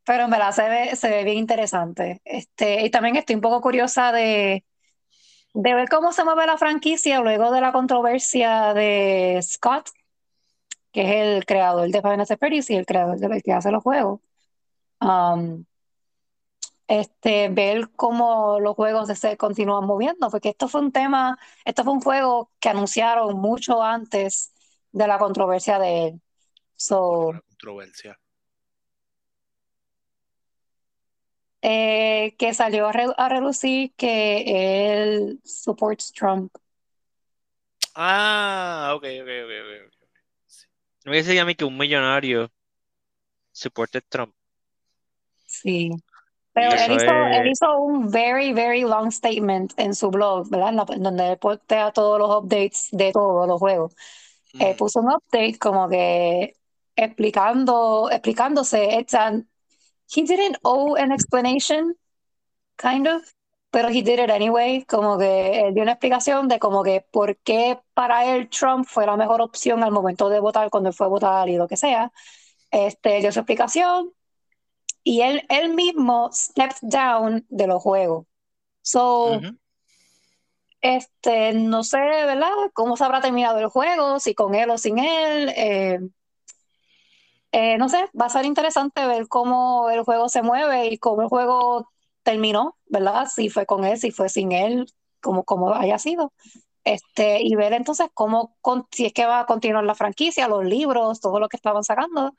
pero 0.05 0.25
en 0.25 0.31
verdad 0.31 0.53
se 0.53 0.69
ve, 0.69 0.97
se 0.97 1.09
ve 1.09 1.25
bien 1.25 1.39
interesante. 1.39 2.21
Este, 2.25 2.83
y 2.85 2.91
también 2.91 3.17
estoy 3.17 3.37
un 3.37 3.43
poco 3.43 3.61
curiosa 3.61 4.13
de, 4.13 4.65
de 5.55 5.75
ver 5.75 5.89
cómo 5.89 6.13
se 6.13 6.25
mueve 6.25 6.47
la 6.47 6.59
franquicia 6.59 7.21
luego 7.21 7.51
de 7.53 7.61
la 7.61 7.73
controversia 7.73 8.75
de 8.75 9.41
Scott, 9.43 9.91
que 10.93 11.03
es 11.03 11.37
el 11.37 11.47
creador 11.47 11.89
de 11.91 12.03
Final 12.03 12.27
Fantasy 12.27 12.75
y 12.75 12.77
el 12.77 12.87
creador 12.87 13.19
de 13.19 13.27
el 13.27 13.43
que 13.43 13.53
hace 13.53 13.71
los 13.71 13.83
juegos. 13.83 14.21
Um, 15.01 15.65
este, 16.87 17.49
ver 17.49 17.91
cómo 17.97 18.61
los 18.61 18.75
juegos 18.75 19.09
se 19.19 19.37
continúan 19.37 19.87
moviendo, 19.87 20.29
porque 20.31 20.51
esto 20.51 20.69
fue 20.69 20.81
un 20.81 20.93
tema, 20.93 21.39
esto 21.65 21.85
fue 21.85 21.93
un 21.95 22.01
juego 22.01 22.51
que 22.61 22.69
anunciaron 22.69 23.39
mucho 23.39 23.83
antes 23.83 24.53
de 24.93 25.07
la 25.07 25.19
controversia 25.19 25.79
de 25.79 26.07
él. 26.09 26.21
So, 26.77 27.33
controversia. 27.49 28.19
Eh, 31.63 32.35
que 32.39 32.55
salió 32.55 32.89
a, 32.89 32.93
re- 32.93 33.15
a 33.17 33.29
relucir 33.29 33.95
que 33.97 34.45
él 34.95 35.41
supports 35.45 36.13
Trump. 36.13 36.53
Ah, 37.95 38.93
ok, 38.97 39.05
ok, 39.23 39.29
ok, 39.45 39.53
ok. 39.87 40.03
No 41.05 41.13
me 41.13 41.39
a 41.41 41.45
mí 41.45 41.55
que 41.55 41.65
un 41.65 41.79
millonario 41.79 42.51
supported 43.53 44.05
Trump. 44.11 44.35
Sí. 45.47 45.91
Pero 46.55 46.75
él 46.77 46.93
hizo, 46.93 47.29
él 47.33 47.49
hizo 47.49 47.79
un 47.81 48.11
very, 48.11 48.53
very 48.55 48.83
long 48.83 49.11
statement 49.13 49.75
en 49.79 49.95
su 49.95 50.11
blog, 50.11 50.51
¿verdad? 50.51 50.87
Donde 50.99 51.33
él 51.33 51.39
postea 51.39 51.93
todos 51.93 52.19
los 52.21 52.31
updates 52.45 52.89
de 52.93 53.13
todos 53.13 53.49
los 53.49 53.59
juegos. 53.61 53.95
Mm, 54.55 54.77
puso 54.77 55.01
un 55.01 55.09
update 55.13 55.59
como 55.59 55.89
que 55.89 56.57
explicando, 56.97 58.11
explicándose. 58.11 59.07
An- 59.15 59.49
he 60.09 60.23
didn't 60.23 60.59
owe 60.63 60.95
an 60.97 61.13
explanation, 61.13 61.95
kind 62.77 63.07
of, 63.07 63.23
pero 63.71 63.89
he 63.89 64.03
did 64.03 64.19
it 64.19 64.31
anyway. 64.31 64.85
Como 64.85 65.19
que 65.19 65.61
él 65.67 65.75
dio 65.75 65.83
una 65.83 65.93
explicación 65.93 66.49
de 66.49 66.59
como 66.59 66.83
que 66.83 67.05
por 67.11 67.37
qué 67.39 67.79
para 67.95 68.35
él 68.35 68.49
Trump 68.49 68.87
fue 68.87 69.07
la 69.07 69.17
mejor 69.17 69.41
opción 69.41 69.83
al 69.83 69.93
momento 69.93 70.29
de 70.29 70.41
votar, 70.41 70.71
cuando 70.71 70.91
él 70.91 70.95
fue 70.95 71.07
a 71.07 71.11
votar 71.11 71.49
y 71.49 71.57
lo 71.57 71.67
que 71.69 71.77
sea. 71.77 72.13
Este, 72.71 73.21
dio 73.21 73.33
su 73.33 73.41
explicación 73.41 74.13
y 75.05 75.21
él, 75.23 75.43
él 75.49 75.75
mismo 75.75 76.31
stepped 76.33 76.79
down 76.83 77.45
de 77.49 77.67
los 77.67 77.83
juegos. 77.83 78.27
So, 78.83 79.41
este, 80.81 81.53
no 81.53 81.85
sé, 81.85 81.99
¿verdad? 81.99 82.51
¿Cómo 82.73 82.97
se 82.97 83.05
habrá 83.05 83.21
terminado 83.21 83.59
el 83.59 83.69
juego? 83.69 84.19
Si 84.21 84.35
con 84.35 84.55
él 84.55 84.71
o 84.71 84.79
sin 84.79 84.99
él. 84.99 85.53
eh, 85.57 86.01
eh, 87.53 87.79
no 87.79 87.89
sé, 87.91 88.07
va 88.21 88.27
a 88.27 88.31
ser 88.31 88.47
interesante 88.47 89.07
ver 89.07 89.29
cómo 89.29 89.91
el 89.91 90.03
juego 90.05 90.29
se 90.31 90.43
mueve 90.43 90.89
y 90.89 90.99
cómo 90.99 91.23
el 91.23 91.29
juego 91.29 91.91
terminó, 92.25 92.79
¿verdad? 92.87 93.29
Si 93.35 93.51
fue 93.51 93.67
con 93.67 93.85
él, 93.85 93.99
si 93.99 94.13
fue 94.13 94.29
sin 94.31 94.53
él, 94.53 94.87
como, 95.23 95.45
como 95.45 95.75
haya 95.75 95.99
sido. 95.99 96.33
Este, 96.85 97.43
y 97.43 97.55
ver 97.57 97.73
entonces 97.75 98.09
cómo, 98.15 98.57
con- 98.63 98.87
si 98.93 99.07
es 99.07 99.13
que 99.15 99.27
va 99.27 99.41
a 99.41 99.47
continuar 99.47 99.85
la 99.85 99.95
franquicia, 99.97 100.49
los 100.49 100.65
libros, 100.67 101.21
todo 101.21 101.41
lo 101.41 101.49
que 101.49 101.57
estaban 101.59 101.85
sacando, 101.85 102.35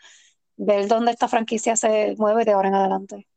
ver 0.57 0.87
dónde 0.87 1.11
esta 1.11 1.27
franquicia 1.29 1.75
se 1.77 2.15
mueve 2.19 2.45
de 2.45 2.53
ahora 2.53 2.69
en 2.69 2.75
adelante. 2.75 3.27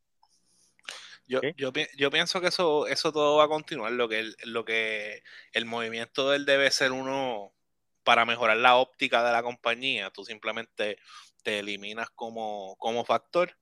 Yo, 1.26 1.42
yo, 1.56 1.72
yo 1.96 2.10
pienso 2.10 2.40
que 2.40 2.48
eso, 2.48 2.86
eso 2.86 3.12
todo 3.12 3.36
va 3.38 3.44
a 3.44 3.48
continuar. 3.48 3.92
Lo 3.92 4.08
que, 4.08 4.20
el, 4.20 4.36
lo 4.44 4.64
que 4.64 5.22
el 5.52 5.64
movimiento 5.66 6.30
de 6.30 6.36
él 6.36 6.46
debe 6.46 6.70
ser 6.70 6.92
uno 6.92 7.52
para 8.04 8.24
mejorar 8.24 8.56
la 8.58 8.76
óptica 8.76 9.24
de 9.24 9.32
la 9.32 9.42
compañía. 9.42 10.10
Tú 10.12 10.24
simplemente 10.24 10.98
te 11.46 11.60
eliminas 11.60 12.08
como, 12.16 12.74
como 12.78 13.04
factor 13.04 13.56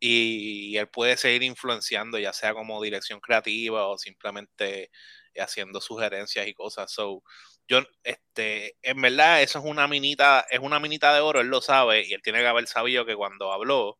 y 0.00 0.76
él 0.76 0.88
puede 0.88 1.16
seguir 1.16 1.42
influenciando, 1.42 2.16
ya 2.20 2.32
sea 2.32 2.54
como 2.54 2.80
dirección 2.80 3.20
creativa 3.20 3.88
o 3.88 3.98
simplemente 3.98 4.92
haciendo 5.36 5.80
sugerencias 5.80 6.46
y 6.46 6.54
cosas. 6.54 6.92
So, 6.92 7.24
yo, 7.66 7.80
este, 8.04 8.76
en 8.82 9.02
verdad, 9.02 9.42
eso 9.42 9.58
es 9.58 9.64
una 9.64 9.88
minita, 9.88 10.46
es 10.48 10.60
una 10.60 10.78
minita 10.78 11.12
de 11.12 11.20
oro, 11.20 11.40
él 11.40 11.48
lo 11.48 11.60
sabe, 11.60 12.06
y 12.06 12.14
él 12.14 12.22
tiene 12.22 12.38
que 12.40 12.46
haber 12.46 12.68
sabido 12.68 13.04
que 13.04 13.16
cuando 13.16 13.52
habló, 13.52 13.98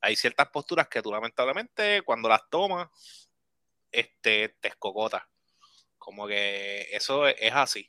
hay 0.00 0.16
ciertas 0.16 0.48
posturas 0.48 0.88
que 0.88 1.02
tú 1.02 1.12
lamentablemente 1.12 2.02
cuando 2.02 2.28
las 2.28 2.42
tomas, 2.50 2.88
este, 3.92 4.56
te 4.60 4.68
escocotas. 4.68 5.22
Como 5.98 6.26
que 6.26 6.88
eso 6.92 7.28
es, 7.28 7.36
es 7.38 7.52
así. 7.54 7.88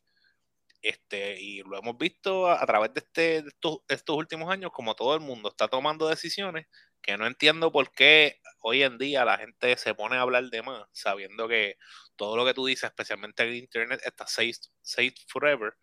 Este, 0.81 1.39
y 1.41 1.59
lo 1.63 1.77
hemos 1.77 1.97
visto 1.97 2.47
a, 2.47 2.63
a 2.63 2.65
través 2.65 2.93
de, 2.93 2.99
este, 3.01 3.41
de 3.43 3.49
estos, 3.49 3.79
de 3.87 3.95
estos 3.95 4.15
últimos 4.15 4.49
años, 4.51 4.71
como 4.71 4.95
todo 4.95 5.13
el 5.15 5.19
mundo 5.21 5.49
está 5.49 5.67
tomando 5.67 6.07
decisiones 6.07 6.67
que 7.01 7.17
no 7.17 7.27
entiendo 7.27 7.71
por 7.71 7.91
qué 7.91 8.39
hoy 8.59 8.83
en 8.83 8.97
día 8.97 9.23
la 9.25 9.37
gente 9.37 9.75
se 9.77 9.93
pone 9.93 10.15
a 10.17 10.21
hablar 10.21 10.43
de 10.49 10.61
más, 10.61 10.85
sabiendo 10.91 11.47
que 11.47 11.77
todo 12.15 12.35
lo 12.35 12.45
que 12.45 12.53
tú 12.53 12.65
dices, 12.65 12.85
especialmente 12.89 13.43
en 13.43 13.55
Internet, 13.55 14.01
está 14.03 14.27
safe, 14.27 14.53
safe 14.81 15.15
forever 15.27 15.73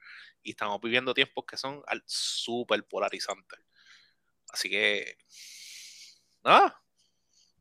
y 0.43 0.51
estamos 0.51 0.81
viviendo 0.81 1.15
tiempos 1.15 1.45
que 1.47 1.57
son 1.57 1.83
súper 2.07 2.85
polarizantes. 2.85 3.59
Así 4.51 4.71
que, 4.71 5.17
nada, 6.45 6.81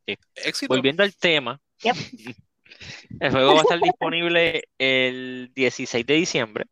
Sí. 0.08 0.16
éxito. 0.36 0.74
Volviendo 0.74 1.02
al 1.04 1.16
tema, 1.16 1.60
Yep. 1.80 1.96
el 3.20 3.32
juego 3.32 3.54
va 3.56 3.60
a 3.60 3.64
estar 3.64 3.82
disponible 3.82 4.64
el 4.78 5.52
16 5.56 6.06
de 6.06 6.14
diciembre. 6.14 6.66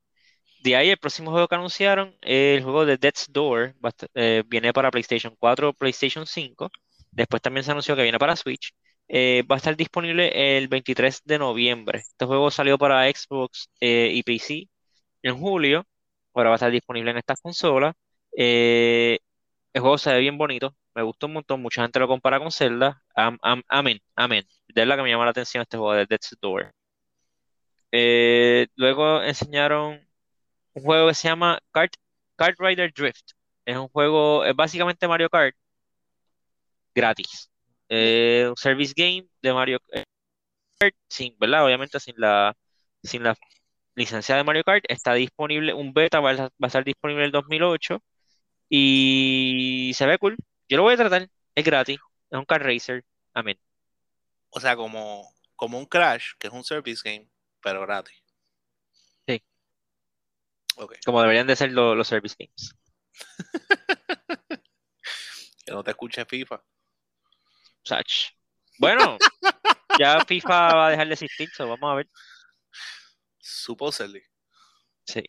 De 0.64 0.76
ahí 0.78 0.90
el 0.90 0.98
próximo 0.98 1.32
juego 1.32 1.48
que 1.48 1.56
anunciaron, 1.56 2.16
el 2.22 2.64
juego 2.64 2.86
de 2.86 2.98
Death's 2.98 3.28
Door, 3.32 3.76
eh, 4.14 4.44
viene 4.48 4.72
para 4.74 4.92
PlayStation 4.92 5.36
4, 5.38 5.74
PlayStation 5.74 6.26
5. 6.26 6.70
Después 7.12 7.42
también 7.42 7.64
se 7.66 7.72
anunció 7.72 7.96
que 7.96 8.04
viene 8.04 8.18
para 8.20 8.36
Switch. 8.38 8.74
Eh, 9.10 9.44
va 9.52 9.56
a 9.56 9.58
estar 9.58 9.76
disponible 9.76 10.58
el 10.58 10.70
23 10.70 11.22
de 11.26 11.38
noviembre. 11.38 12.00
Este 12.00 12.26
juego 12.26 12.50
salió 12.50 12.78
para 12.78 13.04
Xbox 13.12 13.70
eh, 13.82 14.12
y 14.14 14.24
PC 14.24 14.70
en 15.24 15.38
julio. 15.40 15.86
Ahora 16.34 16.50
va 16.50 16.56
a 16.56 16.58
estar 16.58 16.72
disponible 16.72 17.12
en 17.12 17.18
estas 17.18 17.42
consolas. 17.42 17.94
El 18.32 19.82
juego 19.82 19.98
se 20.00 20.12
ve 20.14 20.20
bien 20.20 20.38
bonito. 20.38 20.76
Me 20.96 21.04
gustó 21.04 21.28
un 21.28 21.34
montón. 21.34 21.62
Mucha 21.62 21.82
gente 21.84 22.00
lo 22.00 22.08
compara 22.08 22.40
con 22.40 22.52
Zelda. 22.52 23.04
Am- 23.16 23.38
am- 23.44 23.64
amén, 23.68 24.00
amén. 24.16 24.46
De 24.68 24.82
verdad 24.82 24.98
que 24.98 25.04
me 25.04 25.10
llama 25.12 25.26
la 25.26 25.32
atención 25.32 25.62
este 25.62 25.78
juego 25.78 25.94
de 25.94 26.06
Death's 26.08 26.36
Door. 26.42 26.74
Luego 28.76 29.22
enseñaron 29.24 30.08
un 30.74 30.84
juego 30.84 31.08
que 31.10 31.14
se 31.16 31.28
llama 31.28 31.60
Kart, 31.72 31.94
Kart 32.36 32.60
Rider 32.60 32.92
Drift. 32.94 33.32
Es 33.66 33.78
un 33.78 33.88
juego, 33.90 34.46
es 34.46 34.56
básicamente 34.56 35.08
Mario 35.08 35.30
Kart 35.30 35.56
gratis. 36.96 37.50
Un 37.90 38.56
service 38.58 38.94
game 38.96 39.28
de 39.42 39.54
Mario 39.54 39.80
Kart, 40.80 40.96
sin, 41.10 41.36
¿verdad? 41.40 41.66
Obviamente 41.66 42.00
sin 42.00 42.16
la, 42.18 42.56
sin 43.04 43.24
la 43.24 43.36
licencia 43.96 44.36
de 44.36 44.44
Mario 44.44 44.64
Kart. 44.64 44.84
Está 44.88 45.14
disponible, 45.14 45.74
un 45.74 45.94
beta 45.94 46.20
va 46.20 46.32
a, 46.32 46.36
va 46.36 46.50
a 46.62 46.68
estar 46.68 46.84
disponible 46.84 47.24
en 47.24 47.26
el 47.28 47.32
2008 47.32 48.04
y 48.70 49.92
se 49.96 50.06
ve 50.08 50.18
cool. 50.18 50.38
Yo 50.70 50.78
lo 50.78 50.84
voy 50.84 50.96
a 50.96 50.98
tratar, 50.98 51.30
es 51.56 51.66
gratis, 51.66 52.00
es 52.32 52.40
un 52.40 52.46
kart 52.46 52.66
racer. 52.66 53.06
Amén. 53.34 53.60
O 54.50 54.60
sea, 54.60 54.76
como, 54.76 55.34
como 55.56 55.78
un 55.80 55.86
Crash, 55.86 56.34
que 56.40 56.48
es 56.48 56.54
un 56.54 56.64
service 56.64 57.02
game, 57.04 57.28
pero 57.62 57.82
gratis. 57.82 58.23
Como 61.06 61.22
deberían 61.22 61.48
de 61.48 61.56
ser 61.56 61.72
lo- 61.72 61.96
los 61.96 62.08
service 62.08 62.36
games. 62.40 62.76
Que 65.66 65.72
no 65.74 65.84
te 65.84 65.92
escuche 65.92 66.26
FIFA. 66.26 66.64
Sach. 67.84 68.32
Bueno, 68.80 69.18
ya 70.00 70.24
FIFA 70.26 70.74
va 70.76 70.88
a 70.88 70.90
dejar 70.92 71.08
de 71.08 71.14
existir, 71.14 71.50
so 71.56 71.68
vamos 71.68 71.92
a 71.92 71.96
ver. 71.96 72.10
Supposedly. 73.40 74.22
Sí. 75.06 75.24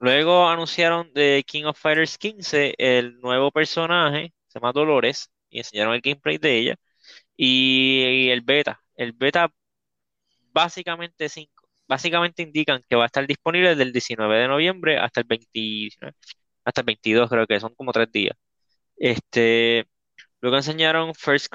Luego 0.00 0.48
anunciaron 0.48 1.12
de 1.14 1.44
King 1.46 1.64
of 1.66 1.78
Fighters 1.80 2.18
15 2.18 2.74
el 2.78 3.20
nuevo 3.20 3.50
personaje, 3.52 4.34
se 4.48 4.58
llama 4.60 4.72
Dolores, 4.72 5.30
y 5.50 5.58
enseñaron 5.60 5.94
el 5.94 6.00
gameplay 6.02 6.38
de 6.38 6.58
ella. 6.58 6.76
y, 7.36 8.26
y 8.28 8.30
el 8.30 8.42
beta. 8.42 8.82
El 8.96 9.12
beta 9.12 9.52
básicamente 10.52 11.28
cinco, 11.28 11.57
básicamente 11.88 12.42
indican 12.42 12.82
que 12.88 12.96
va 12.96 13.04
a 13.04 13.06
estar 13.06 13.26
disponible 13.26 13.74
del 13.76 13.92
19 13.92 14.36
de 14.38 14.48
noviembre 14.48 14.98
hasta 14.98 15.20
el 15.20 15.26
20, 15.26 15.90
hasta 16.64 16.80
el 16.82 16.84
22, 16.86 17.28
creo 17.30 17.46
que 17.46 17.60
son 17.60 17.74
como 17.74 17.92
tres 17.92 18.10
días. 18.12 18.36
Este, 18.96 19.86
luego 20.40 20.56
enseñaron 20.58 21.14
First, 21.14 21.48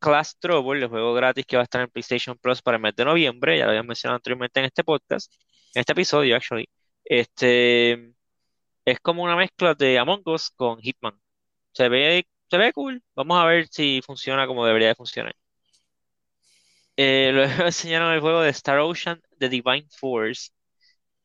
Class 0.00 0.38
Trouble, 0.38 0.82
el 0.82 0.88
juego 0.88 1.14
gratis 1.14 1.46
que 1.46 1.56
va 1.56 1.62
a 1.62 1.64
estar 1.64 1.80
en 1.82 1.90
PlayStation 1.90 2.36
Plus 2.38 2.62
para 2.62 2.76
el 2.76 2.82
mes 2.82 2.96
de 2.96 3.04
noviembre, 3.04 3.58
ya 3.58 3.64
lo 3.64 3.70
había 3.70 3.82
mencionado 3.82 4.16
anteriormente 4.16 4.60
en 4.60 4.66
este 4.66 4.84
podcast, 4.84 5.32
en 5.74 5.80
este 5.80 5.92
episodio, 5.92 6.36
actually. 6.36 6.68
Este, 7.04 8.12
es 8.84 9.00
como 9.00 9.22
una 9.22 9.36
mezcla 9.36 9.74
de 9.74 9.98
Among 9.98 10.22
Us 10.26 10.50
con 10.50 10.80
Hitman. 10.80 11.20
Se 11.72 11.88
ve, 11.88 12.26
se 12.50 12.58
ve 12.58 12.72
cool. 12.72 13.02
Vamos 13.14 13.38
a 13.40 13.46
ver 13.46 13.68
si 13.70 14.00
funciona 14.04 14.46
como 14.46 14.66
debería 14.66 14.88
de 14.88 14.94
funcionar. 14.96 15.34
Eh, 16.98 17.30
luego 17.34 17.64
enseñaron 17.66 18.12
el 18.12 18.20
juego 18.20 18.42
de 18.42 18.50
Star 18.50 18.80
Ocean 18.80 19.22
The 19.38 19.48
Divine 19.48 19.88
Force. 19.98 20.50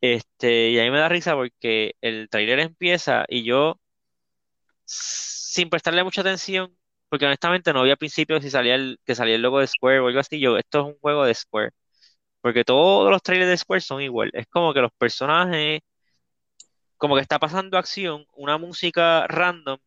Este, 0.02 0.72
y 0.72 0.80
a 0.80 0.84
mí 0.84 0.92
me 0.92 1.00
da 1.00 1.10
risa 1.10 1.36
porque 1.36 1.96
el 2.02 2.30
trailer 2.30 2.60
empieza 2.60 3.26
y 3.30 3.44
yo, 3.46 3.80
sin 4.86 5.70
prestarle 5.70 6.04
mucha 6.04 6.22
atención, 6.22 6.76
porque 7.10 7.26
honestamente 7.26 7.74
no 7.74 7.82
había 7.82 7.96
principio 7.96 8.42
si 8.42 8.50
salía 8.50 8.76
el, 8.76 9.00
que 9.06 9.16
salía 9.16 9.36
el 9.36 9.42
logo 9.42 9.60
de 9.60 9.68
Square 9.68 10.00
o 10.00 10.08
algo 10.08 10.20
así, 10.20 10.40
yo, 10.40 10.58
esto 10.58 10.80
es 10.82 10.86
un 10.96 11.00
juego 11.00 11.26
de 11.26 11.34
Square. 11.36 11.72
Porque 12.42 12.66
todos 12.66 13.12
los 13.12 13.24
trailers 13.24 13.50
de 13.52 13.58
Square 13.58 13.82
son 13.82 14.02
igual. 14.02 14.32
Es 14.34 14.48
como 14.50 14.74
que 14.74 14.82
los 14.82 14.92
personajes, 14.98 15.82
como 16.98 17.16
que 17.16 17.22
está 17.22 17.40
pasando 17.40 17.78
acción, 17.78 18.26
una 18.36 18.58
música 18.58 19.28
random 19.28 19.78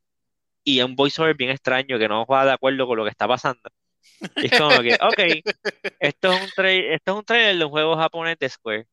y 0.64 0.82
un 0.82 0.96
voiceover 0.96 1.36
bien 1.36 1.50
extraño 1.50 1.98
que 1.98 2.08
no 2.08 2.26
va 2.26 2.46
de 2.46 2.52
acuerdo 2.52 2.86
con 2.88 2.98
lo 2.98 3.04
que 3.04 3.10
está 3.10 3.28
pasando. 3.28 3.70
Y 4.40 4.46
es 4.46 4.52
como 4.58 4.80
que, 4.80 4.94
ok, 5.00 5.20
esto 6.00 6.32
es 6.32 6.42
un 6.42 6.50
trailer, 6.50 6.92
esto 6.92 7.12
es 7.12 7.18
un 7.18 7.24
trailer 7.24 7.58
de 7.58 7.64
un 7.64 7.70
juego 7.70 7.96
japonés 7.96 8.38
de 8.38 8.48
Square. 8.48 8.86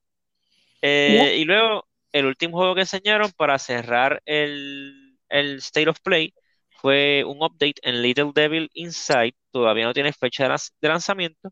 Eh, 0.81 1.37
y 1.39 1.45
luego, 1.45 1.87
el 2.11 2.25
último 2.25 2.57
juego 2.57 2.75
que 2.75 2.81
enseñaron 2.81 3.31
para 3.31 3.57
cerrar 3.59 4.21
el, 4.25 5.17
el 5.29 5.57
State 5.57 5.89
of 5.89 5.99
Play 6.01 6.33
fue 6.81 7.23
un 7.25 7.37
update 7.41 7.75
en 7.83 8.01
Little 8.01 8.31
Devil 8.35 8.69
Inside. 8.73 9.35
Todavía 9.51 9.85
no 9.85 9.93
tiene 9.93 10.13
fecha 10.13 10.49
de 10.81 10.87
lanzamiento. 10.89 11.49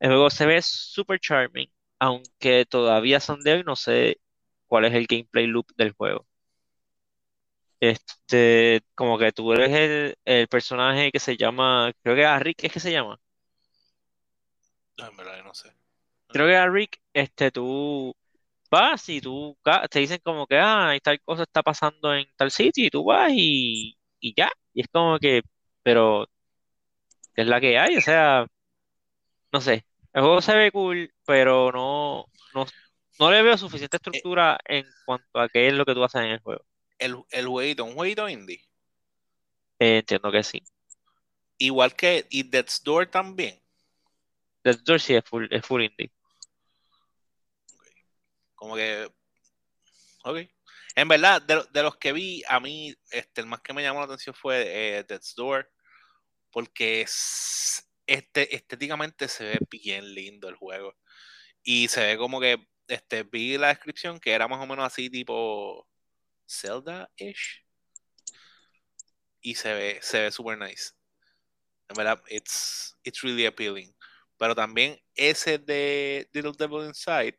El 0.00 0.10
juego 0.10 0.30
se 0.30 0.46
ve 0.46 0.62
super 0.62 1.20
charming, 1.20 1.70
aunque 1.98 2.66
todavía 2.66 3.20
son 3.20 3.40
de 3.42 3.54
hoy, 3.54 3.64
no 3.64 3.76
sé 3.76 4.18
cuál 4.66 4.84
es 4.86 4.94
el 4.94 5.06
gameplay 5.06 5.46
loop 5.46 5.66
del 5.76 5.92
juego. 5.92 6.26
Este, 7.80 8.82
como 8.94 9.18
que 9.18 9.32
tú 9.32 9.52
eres 9.52 9.70
el, 9.72 10.16
el 10.24 10.48
personaje 10.48 11.12
que 11.12 11.20
se 11.20 11.36
llama, 11.36 11.92
creo 12.02 12.16
que 12.16 12.24
a 12.26 12.38
Rick 12.38 12.64
es 12.64 12.72
que 12.72 12.80
se 12.80 12.92
llama. 12.92 13.20
No, 14.98 15.06
en 15.08 15.16
verdad, 15.16 15.44
no 15.44 15.54
sé. 15.54 15.72
Creo 16.28 16.46
que 16.46 16.56
a 16.56 16.68
Rick, 16.68 17.00
este, 17.12 17.50
tú 17.50 18.14
vas 18.70 19.08
y 19.08 19.20
tú 19.20 19.56
te 19.90 20.00
dicen 20.00 20.20
como 20.22 20.46
que, 20.46 20.58
ah, 20.58 20.94
y 20.96 21.00
tal 21.00 21.20
cosa 21.22 21.44
está 21.44 21.62
pasando 21.62 22.14
en 22.14 22.26
tal 22.36 22.50
sitio 22.50 22.86
y 22.86 22.90
tú 22.90 23.04
vas 23.04 23.32
y, 23.34 23.96
y 24.20 24.34
ya. 24.36 24.50
Y 24.74 24.82
es 24.82 24.88
como 24.92 25.18
que, 25.18 25.42
pero, 25.82 26.26
es 27.34 27.46
la 27.46 27.60
que 27.60 27.78
hay? 27.78 27.96
O 27.96 28.00
sea, 28.02 28.46
no 29.52 29.60
sé. 29.60 29.84
El 30.12 30.22
juego 30.22 30.40
se 30.42 30.56
ve 30.56 30.72
cool, 30.72 31.12
pero 31.26 31.70
no, 31.72 32.26
no, 32.54 32.66
no 33.18 33.30
le 33.30 33.42
veo 33.42 33.56
suficiente 33.58 33.96
estructura 33.96 34.58
en 34.64 34.86
cuanto 35.04 35.38
a 35.40 35.48
qué 35.48 35.68
es 35.68 35.74
lo 35.74 35.84
que 35.84 35.94
tú 35.94 36.04
haces 36.04 36.22
en 36.22 36.30
el 36.32 36.40
juego. 36.40 36.64
El, 36.98 37.16
el 37.30 37.46
jueguito, 37.46 37.84
un 37.84 37.94
jueguito 37.94 38.28
indie. 38.28 38.68
Eh, 39.78 39.98
entiendo 39.98 40.32
que 40.32 40.42
sí. 40.42 40.62
Igual 41.58 41.94
que 41.94 42.26
y 42.30 42.42
Death's 42.42 42.82
Door 42.82 43.06
también. 43.06 43.60
Death's 44.64 44.84
Door 44.84 45.00
sí 45.00 45.14
es 45.14 45.24
full, 45.24 45.46
es 45.50 45.64
full 45.64 45.82
indie. 45.82 46.12
Como 48.54 48.76
que. 48.76 49.10
Ok. 50.24 50.38
En 50.96 51.08
verdad, 51.08 51.40
de, 51.42 51.64
de, 51.72 51.82
los 51.82 51.96
que 51.96 52.12
vi, 52.12 52.42
a 52.48 52.58
mí, 52.58 52.94
este, 53.10 53.40
el 53.40 53.46
más 53.46 53.60
que 53.60 53.72
me 53.72 53.82
llamó 53.82 54.00
la 54.00 54.06
atención 54.06 54.34
fue 54.34 54.98
eh, 54.98 55.04
Death's 55.04 55.34
Door. 55.36 55.70
Porque 56.50 57.02
es, 57.02 57.88
este, 58.06 58.54
estéticamente 58.54 59.28
se 59.28 59.44
ve 59.44 59.58
bien 59.70 60.12
lindo 60.14 60.48
el 60.48 60.56
juego. 60.56 60.96
Y 61.62 61.88
se 61.88 62.04
ve 62.06 62.18
como 62.18 62.40
que 62.40 62.66
este, 62.88 63.22
vi 63.24 63.58
la 63.58 63.68
descripción 63.68 64.18
que 64.18 64.32
era 64.32 64.48
más 64.48 64.60
o 64.62 64.66
menos 64.66 64.84
así, 64.84 65.10
tipo 65.10 65.87
Zelda-ish. 66.48 67.64
Y 69.40 69.54
se 69.54 69.72
ve, 69.74 69.98
se 70.02 70.20
ve 70.20 70.30
super 70.30 70.58
nice. 70.58 70.92
En 71.88 71.96
verdad, 71.96 72.22
it's, 72.28 72.96
it's 73.04 73.22
really 73.22 73.46
appealing. 73.46 73.94
Pero 74.36 74.54
también 74.54 75.00
ese 75.14 75.58
de 75.58 76.28
Little 76.32 76.52
Devil 76.56 76.86
Inside, 76.86 77.38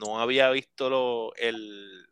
no 0.00 0.20
había 0.20 0.50
visto 0.50 0.88
lo, 0.88 1.34
el. 1.36 2.06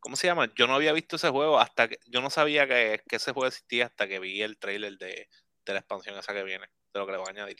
¿Cómo 0.00 0.16
se 0.16 0.26
llama? 0.26 0.52
Yo 0.54 0.66
no 0.66 0.74
había 0.74 0.92
visto 0.92 1.16
ese 1.16 1.28
juego 1.30 1.58
hasta 1.58 1.88
que. 1.88 1.98
Yo 2.06 2.20
no 2.20 2.30
sabía 2.30 2.66
que, 2.66 3.02
que 3.08 3.16
ese 3.16 3.32
juego 3.32 3.48
existía 3.48 3.86
hasta 3.86 4.06
que 4.06 4.18
vi 4.18 4.42
el 4.42 4.58
trailer 4.58 4.96
de, 4.98 5.28
de 5.64 5.72
la 5.72 5.80
expansión 5.80 6.16
esa 6.16 6.32
que 6.32 6.44
viene, 6.44 6.66
de 6.92 7.00
lo 7.00 7.06
que 7.06 7.12
le 7.12 7.18
voy 7.18 7.26
a 7.28 7.30
añadir. 7.30 7.56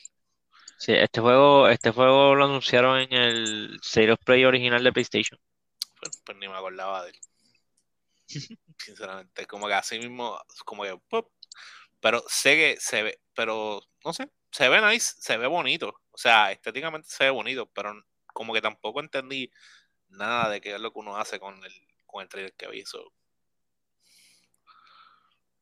Sí, 0.77 0.93
este 0.93 1.21
juego, 1.21 1.67
este 1.69 1.91
juego 1.91 2.35
lo 2.35 2.45
anunciaron 2.45 2.99
en 2.99 3.13
el 3.13 3.79
State 3.81 4.15
Play 4.17 4.45
original 4.45 4.83
de 4.83 4.91
PlayStation. 4.91 5.39
Pues, 5.99 6.21
pues 6.25 6.37
ni 6.37 6.47
me 6.47 6.55
acordaba 6.55 7.03
de 7.03 7.11
él. 7.11 7.19
Sinceramente, 8.77 9.45
como 9.45 9.67
que 9.67 9.73
así 9.73 9.99
mismo, 9.99 10.39
como 10.65 10.83
que 10.83 10.97
pop. 11.09 11.31
Pero 11.99 12.23
sé 12.27 12.55
que 12.55 12.77
se 12.79 13.03
ve, 13.03 13.19
pero 13.33 13.81
no 14.05 14.13
sé, 14.13 14.29
se 14.51 14.69
ve 14.69 14.81
nice, 14.81 15.15
se 15.19 15.37
ve 15.37 15.47
bonito. 15.47 15.89
O 16.11 16.17
sea, 16.17 16.51
estéticamente 16.51 17.09
se 17.09 17.25
ve 17.25 17.29
bonito, 17.31 17.67
pero 17.73 17.93
como 18.33 18.53
que 18.53 18.61
tampoco 18.61 18.99
entendí 18.99 19.51
nada 20.09 20.49
de 20.49 20.61
qué 20.61 20.75
es 20.75 20.81
lo 20.81 20.91
que 20.91 20.99
uno 20.99 21.17
hace 21.17 21.39
con 21.39 21.63
el, 21.63 21.73
con 22.05 22.21
el 22.23 22.29
trailer 22.29 22.53
que 22.55 22.67
vi. 22.67 22.83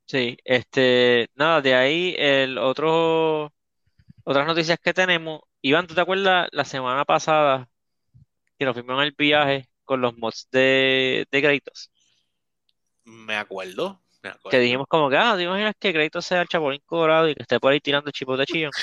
Sí, 0.07 0.37
este, 0.43 1.29
nada, 1.35 1.61
de 1.61 1.73
ahí 1.75 2.15
el 2.17 2.57
otro, 2.57 3.53
otras 4.23 4.47
noticias 4.47 4.79
que 4.79 4.93
tenemos. 4.93 5.41
Iván, 5.61 5.87
¿tú 5.87 5.95
te 5.95 6.01
acuerdas 6.01 6.49
la 6.51 6.65
semana 6.65 7.05
pasada 7.05 7.69
que 8.59 8.65
nos 8.65 8.73
fuimos 8.75 8.97
en 8.97 9.05
el 9.05 9.13
viaje 9.13 9.69
con 9.85 10.01
los 10.01 10.17
mods 10.17 10.49
de, 10.51 11.27
de 11.31 11.41
Kratos? 11.41 11.91
Me 13.05 13.35
acuerdo, 13.37 14.03
me 14.21 14.29
acuerdo. 14.29 14.45
Que 14.47 14.59
dijimos 14.59 14.85
como 14.87 15.09
que, 15.09 15.17
ah, 15.17 15.35
¿te 15.35 15.43
imaginas 15.43 15.73
que 15.79 15.93
Kratos 15.93 16.25
sea 16.25 16.41
el 16.41 16.47
chapulín 16.47 16.81
colorado 16.85 17.27
y 17.29 17.35
que 17.35 17.41
esté 17.43 17.59
por 17.59 17.71
ahí 17.71 17.79
tirando 17.79 18.11
chipos 18.11 18.37
de 18.39 18.45
chillón? 18.45 18.73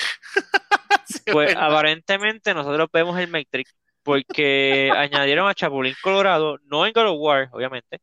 Sí, 1.07 1.21
Pues 1.29 1.51
¿verdad? 1.55 1.57
aparentemente 1.57 2.55
nosotros 2.55 2.89
vemos 2.93 3.19
el 3.19 3.29
Matrix 3.29 3.75
porque 4.03 4.93
añadieron 4.97 5.49
a 5.49 5.55
Chapulín 5.55 5.97
Colorado, 6.01 6.59
no 6.65 6.87
en 6.87 6.93
God 6.93 7.09
of 7.09 7.17
War, 7.21 7.49
obviamente, 7.53 8.01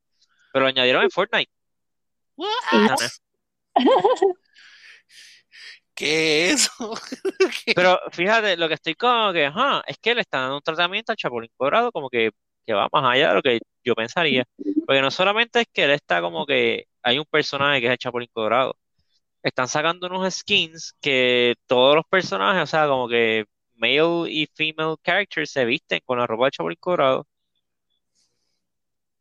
pero 0.52 0.64
lo 0.66 0.70
añadieron 0.70 1.04
en 1.04 1.12
Fortnite. 1.12 1.52
¿Qué 5.96 6.50
es 6.52 6.62
eso? 6.80 6.94
¿Qué? 7.66 7.74
Pero 7.74 8.00
fíjate, 8.12 8.58
lo 8.58 8.68
que 8.68 8.74
estoy 8.76 8.96
como 8.96 9.32
que, 9.34 9.46
ajá, 9.46 9.84
es 9.88 9.98
que 10.00 10.16
le 10.16 10.22
están 10.22 10.42
dando 10.44 10.58
un 10.58 10.62
tratamiento 10.64 11.12
al 11.12 11.18
Chapulín 11.18 11.52
Colorado 11.58 11.92
como 11.92 12.10
que, 12.10 12.32
que 12.70 12.74
va 12.76 12.88
más 12.94 13.04
allá 13.16 13.30
de 13.30 13.34
lo 13.34 13.42
que 13.42 13.60
yo 13.84 13.96
pensaría. 13.96 14.44
Porque 14.86 15.02
no 15.02 15.10
solamente 15.10 15.62
es 15.62 15.68
que 15.74 15.86
él 15.86 15.92
está 15.92 16.22
como 16.22 16.46
que 16.46 16.86
hay 17.02 17.18
un 17.18 17.26
personaje 17.26 17.82
que 17.82 17.88
es 17.88 17.92
el 17.94 17.98
Chapulín 17.98 18.30
Colorado. 18.32 18.78
Están 19.42 19.68
sacando 19.68 20.06
unos 20.06 20.32
skins 20.36 20.94
que 21.02 21.56
todos 21.66 21.96
los 21.96 22.06
personajes, 22.06 22.62
o 22.62 22.68
sea, 22.68 22.88
como 22.88 23.08
que 23.08 23.46
male 23.76 24.30
y 24.30 24.48
female 24.54 24.98
characters 25.02 25.50
se 25.50 25.66
visten 25.66 26.00
con 26.06 26.20
la 26.20 26.28
ropa 26.28 26.44
del 26.46 26.52
Chapulín 26.52 26.78
Colorado. 26.80 27.26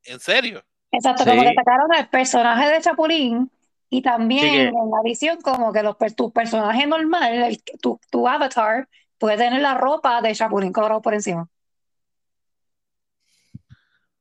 ¿En 0.04 0.20
serio? 0.20 0.62
Exacto, 0.90 1.24
Sí. 1.24 1.30
como 1.30 1.42
que 1.42 1.54
sacaron 1.54 1.94
el 1.94 2.08
personaje 2.08 2.68
de 2.70 2.80
Chapulín 2.82 3.50
y 3.88 4.02
también 4.02 4.44
Sí 4.44 4.50
que- 4.50 4.62
en 4.64 4.90
la 4.90 5.00
visión 5.02 5.40
como 5.40 5.72
que 5.72 5.82
los, 5.82 5.96
per- 5.96 6.12
tu 6.14 6.30
personaje 6.32 6.86
normal, 6.86 7.32
el- 7.32 7.62
tu, 7.80 7.98
tu 8.10 8.28
avatar, 8.28 8.86
puede 9.16 9.38
tener 9.38 9.62
la 9.62 9.72
ropa 9.74 10.20
de 10.20 10.34
Chapulín 10.34 10.70
colorado 10.72 11.00
por 11.00 11.14
encima. 11.14 11.48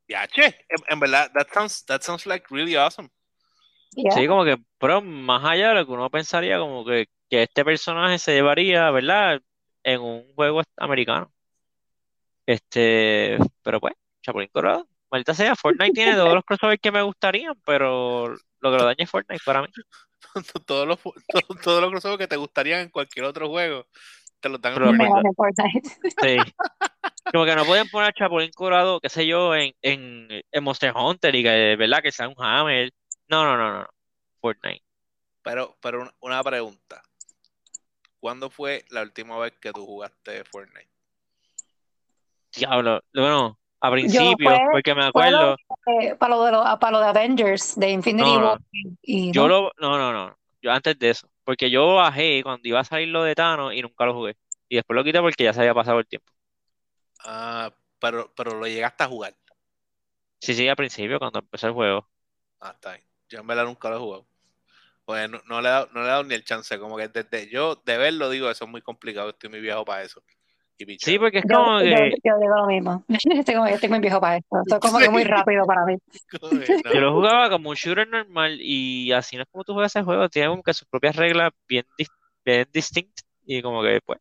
Ya, 0.08 0.28
che, 0.28 0.46
en, 0.46 0.84
en 0.88 1.00
verdad, 1.00 1.32
that 1.34 1.48
sounds, 1.54 1.86
that 1.86 2.02
sounds 2.02 2.26
like 2.26 2.46
really 2.50 2.76
awesome. 2.76 3.10
Yeah. 3.92 4.12
Sí, 4.12 4.28
como 4.28 4.46
que, 4.46 4.58
pero 4.78 5.02
más 5.02 5.44
allá 5.44 5.70
de 5.70 5.76
lo 5.76 5.86
que 5.86 5.92
uno 5.92 6.10
pensaría, 6.10 6.60
como 6.60 6.86
que, 6.86 7.08
que 7.30 7.44
este 7.44 7.66
personaje 7.66 8.20
se 8.20 8.34
llevaría, 8.34 8.90
¿verdad? 8.92 9.42
En 9.84 10.02
un 10.02 10.34
juego 10.34 10.62
americano. 10.78 11.32
Este, 12.46 13.38
pero 13.62 13.80
pues, 13.80 13.94
Chapulín 14.22 14.50
Colorado. 14.52 14.88
Maldita 15.12 15.34
sea, 15.34 15.56
Fortnite 15.56 15.94
tiene 15.94 16.14
todos 16.14 16.34
los 16.34 16.44
crossovers 16.44 16.82
que 16.82 16.92
me 16.92 17.02
gustarían, 17.02 17.56
pero 17.66 18.30
lo 18.30 18.72
que 18.72 18.78
lo 18.78 18.84
daña 18.84 19.04
es 19.04 19.10
Fortnite 19.10 19.44
para 19.46 19.62
mí. 19.62 19.68
todos 20.66 20.88
los 20.88 21.00
todos, 21.02 21.62
todos 21.62 21.82
los 21.82 21.92
crossovers 21.92 22.20
que 22.20 22.28
te 22.28 22.36
gustarían 22.36 22.82
en 22.82 22.90
cualquier 22.90 23.26
otro 23.26 23.48
juego 23.48 23.86
te 24.40 24.50
los 24.50 24.62
dan 24.62 24.74
en 24.74 25.36
Fortnite. 25.36 25.90
Sí. 26.22 26.38
Como 27.32 27.46
que 27.46 27.56
no 27.56 27.66
pueden 27.66 27.90
poner 27.90 28.14
Chapulín 28.14 28.52
Colorado, 28.52 29.00
qué 29.00 29.10
sé 29.10 29.26
yo, 29.26 29.56
en, 29.56 29.74
en, 29.82 30.28
en 30.52 30.64
Monster 30.64 30.94
Hunter 30.96 31.36
y 31.36 31.44
que, 31.44 31.76
¿verdad? 31.78 32.02
Que 32.02 32.12
sea 32.12 32.28
un 32.28 32.36
Hammer. 32.38 32.92
No, 33.28 33.44
no, 33.44 33.58
no, 33.58 33.80
no. 33.80 33.88
Fortnite. 34.40 34.84
Pero, 35.44 35.78
pero 35.82 36.10
una, 36.20 36.44
pregunta. 36.44 37.02
¿cuándo 38.20 38.50
fue 38.50 38.84
la 38.90 39.04
última 39.04 39.38
vez 39.38 39.54
que 39.60 39.72
tú 39.72 39.86
jugaste 39.86 40.44
Fortnite? 40.44 40.90
Diablo, 42.56 43.02
bueno, 43.14 43.60
a 43.80 43.92
principio, 43.92 44.50
fue, 44.50 44.60
porque 44.72 44.96
me 44.96 45.02
lo 45.02 45.08
acuerdo, 45.08 45.56
para 46.18 46.36
lo 46.36 46.44
de 46.44 46.52
los, 46.52 46.80
para 46.80 46.92
lo 46.92 47.00
de 47.00 47.06
Avengers, 47.06 47.80
de 47.80 47.92
Infinity 47.92 48.32
no, 48.32 48.46
War 48.46 48.60
y 49.02 49.32
yo 49.32 49.44
no. 49.44 49.48
lo, 49.48 49.72
no, 49.80 49.98
no, 49.98 50.12
no, 50.12 50.38
yo 50.62 50.72
antes 50.72 50.98
de 50.98 51.12
eso, 51.12 51.30
porque 51.44 51.70
yo 51.70 51.96
bajé 51.96 52.42
cuando 52.44 52.68
iba 52.68 52.80
a 52.80 52.84
salir 52.84 53.10
lo 53.10 53.24
de 53.24 53.36
Thanos 53.36 53.74
y 53.74 53.82
nunca 53.82 54.06
lo 54.06 54.14
jugué. 54.14 54.36
Y 54.70 54.76
después 54.76 54.96
lo 54.96 55.04
quité 55.04 55.22
porque 55.22 55.46
ya 55.46 55.54
se 55.54 55.62
había 55.62 55.74
pasado 55.74 56.00
el 56.00 56.08
tiempo. 56.08 56.34
Ah, 57.30 57.74
pero, 58.00 58.34
pero 58.36 58.58
lo 58.58 58.66
llegaste 58.66 59.04
a 59.04 59.08
jugar. 59.08 59.36
Sí, 60.40 60.54
sí, 60.54 60.68
al 60.68 60.78
principio, 60.78 61.20
cuando 61.20 61.40
empezó 61.40 61.68
el 61.68 61.74
juego. 61.74 62.08
Ah, 62.62 62.72
está 62.74 62.92
bien. 62.94 63.04
Yo 63.28 63.40
en 63.40 63.48
verdad 63.48 63.66
nunca 63.66 63.90
lo 63.90 63.98
he 63.98 64.00
jugado. 64.00 64.26
Pues 65.04 65.30
no, 65.30 65.42
no 65.46 65.62
le 65.62 65.68
he 65.68 65.72
dado, 65.72 65.90
no 65.94 66.00
le 66.02 66.06
he 66.06 66.10
dado 66.10 66.24
ni 66.24 66.36
el 66.36 66.46
chance. 66.46 66.80
Como 66.80 66.96
que 66.96 67.10
desde 67.10 67.50
yo 67.50 67.76
de 67.86 67.98
verlo 67.98 68.30
digo, 68.30 68.50
eso 68.50 68.64
es 68.64 68.72
muy 68.72 68.82
complicado. 68.82 69.30
Estoy 69.30 69.50
muy 69.50 69.60
viejo 69.60 69.84
para 69.84 70.04
eso. 70.04 70.24
Y 70.78 70.98
Sí, 71.00 71.20
porque 71.20 71.40
es 71.40 71.46
Yo, 71.50 71.56
como 71.58 71.80
yo, 71.82 71.86
que 71.86 72.14
yo 72.24 72.38
digo 72.40 72.56
lo 72.56 72.68
mismo. 72.68 73.04
Estoy, 73.10 73.56
como- 73.56 73.68
estoy 73.68 73.90
muy 73.90 74.00
viejo 74.00 74.22
para 74.22 74.38
esto. 74.38 74.62
Esto 74.62 74.76
es 74.76 74.82
como 74.82 75.00
que 75.00 75.10
muy 75.10 75.24
rápido 75.26 75.66
para 75.66 75.86
mí. 75.86 75.98
Yo 76.94 77.00
lo 77.02 77.14
jugaba 77.14 77.50
como 77.50 77.70
un 77.72 77.76
shooter 77.76 78.08
normal 78.08 78.58
y 78.62 79.12
así 79.12 79.36
no 79.36 79.44
es 79.44 79.50
como 79.52 79.64
tú 79.64 79.74
juegas 79.74 79.96
ese 79.96 80.06
juego, 80.06 80.30
tiene 80.30 80.50
como 80.50 80.64
que 80.64 80.74
sus 80.74 80.88
propias 80.88 81.16
reglas 81.16 81.52
bien, 81.68 81.86
bien 82.46 82.68
distintas 82.72 83.26
y 83.46 83.62
como 83.62 83.82
que 83.84 84.00
pues, 84.06 84.20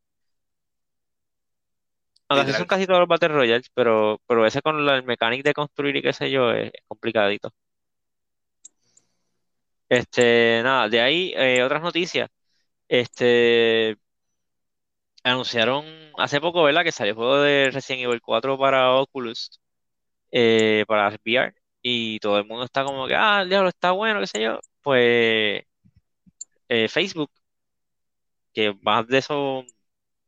aunque 2.29 2.43
así 2.43 2.53
son 2.53 2.67
casi 2.67 2.87
todos 2.87 3.01
los 3.01 3.09
Battle 3.09 3.29
Royales, 3.29 3.71
pero, 3.75 4.21
pero 4.27 4.47
ese 4.47 4.63
con 4.63 4.85
la, 4.87 4.97
el 4.97 5.05
mecánico 5.05 5.43
de 5.49 5.55
construir 5.55 5.97
y 5.97 6.03
qué 6.03 6.13
sé 6.13 6.31
yo 6.31 6.51
es, 6.53 6.71
es 6.73 6.83
complicadito. 6.89 7.53
Este, 9.89 10.61
nada, 10.65 10.89
de 10.89 11.01
ahí 11.01 11.33
eh, 11.37 11.63
otras 11.63 11.83
noticias. 11.83 12.29
Este, 12.89 13.97
anunciaron 15.25 15.85
hace 16.19 16.41
poco, 16.41 16.63
¿verdad? 16.63 16.85
Que 16.85 16.93
salió 16.93 17.11
el 17.13 17.17
juego 17.17 17.39
de 17.41 17.71
Resident 17.73 18.05
Evil 18.05 18.21
4 18.23 18.59
para 18.59 18.93
Oculus, 18.95 19.61
eh, 20.33 20.85
para 20.89 21.09
VR, 21.11 21.55
y 21.83 22.21
todo 22.21 22.39
el 22.39 22.47
mundo 22.47 22.65
está 22.65 22.85
como 22.85 23.09
que, 23.09 23.15
ah, 23.17 23.43
el 23.43 23.51
diablo 23.51 23.71
está 23.71 23.93
bueno, 23.93 24.21
qué 24.21 24.27
sé 24.29 24.43
yo. 24.43 24.61
Pues 24.83 25.65
eh, 26.69 26.89
Facebook, 26.89 27.31
que 28.53 28.75
más 28.83 29.07
de 29.09 29.19
eso, 29.19 29.65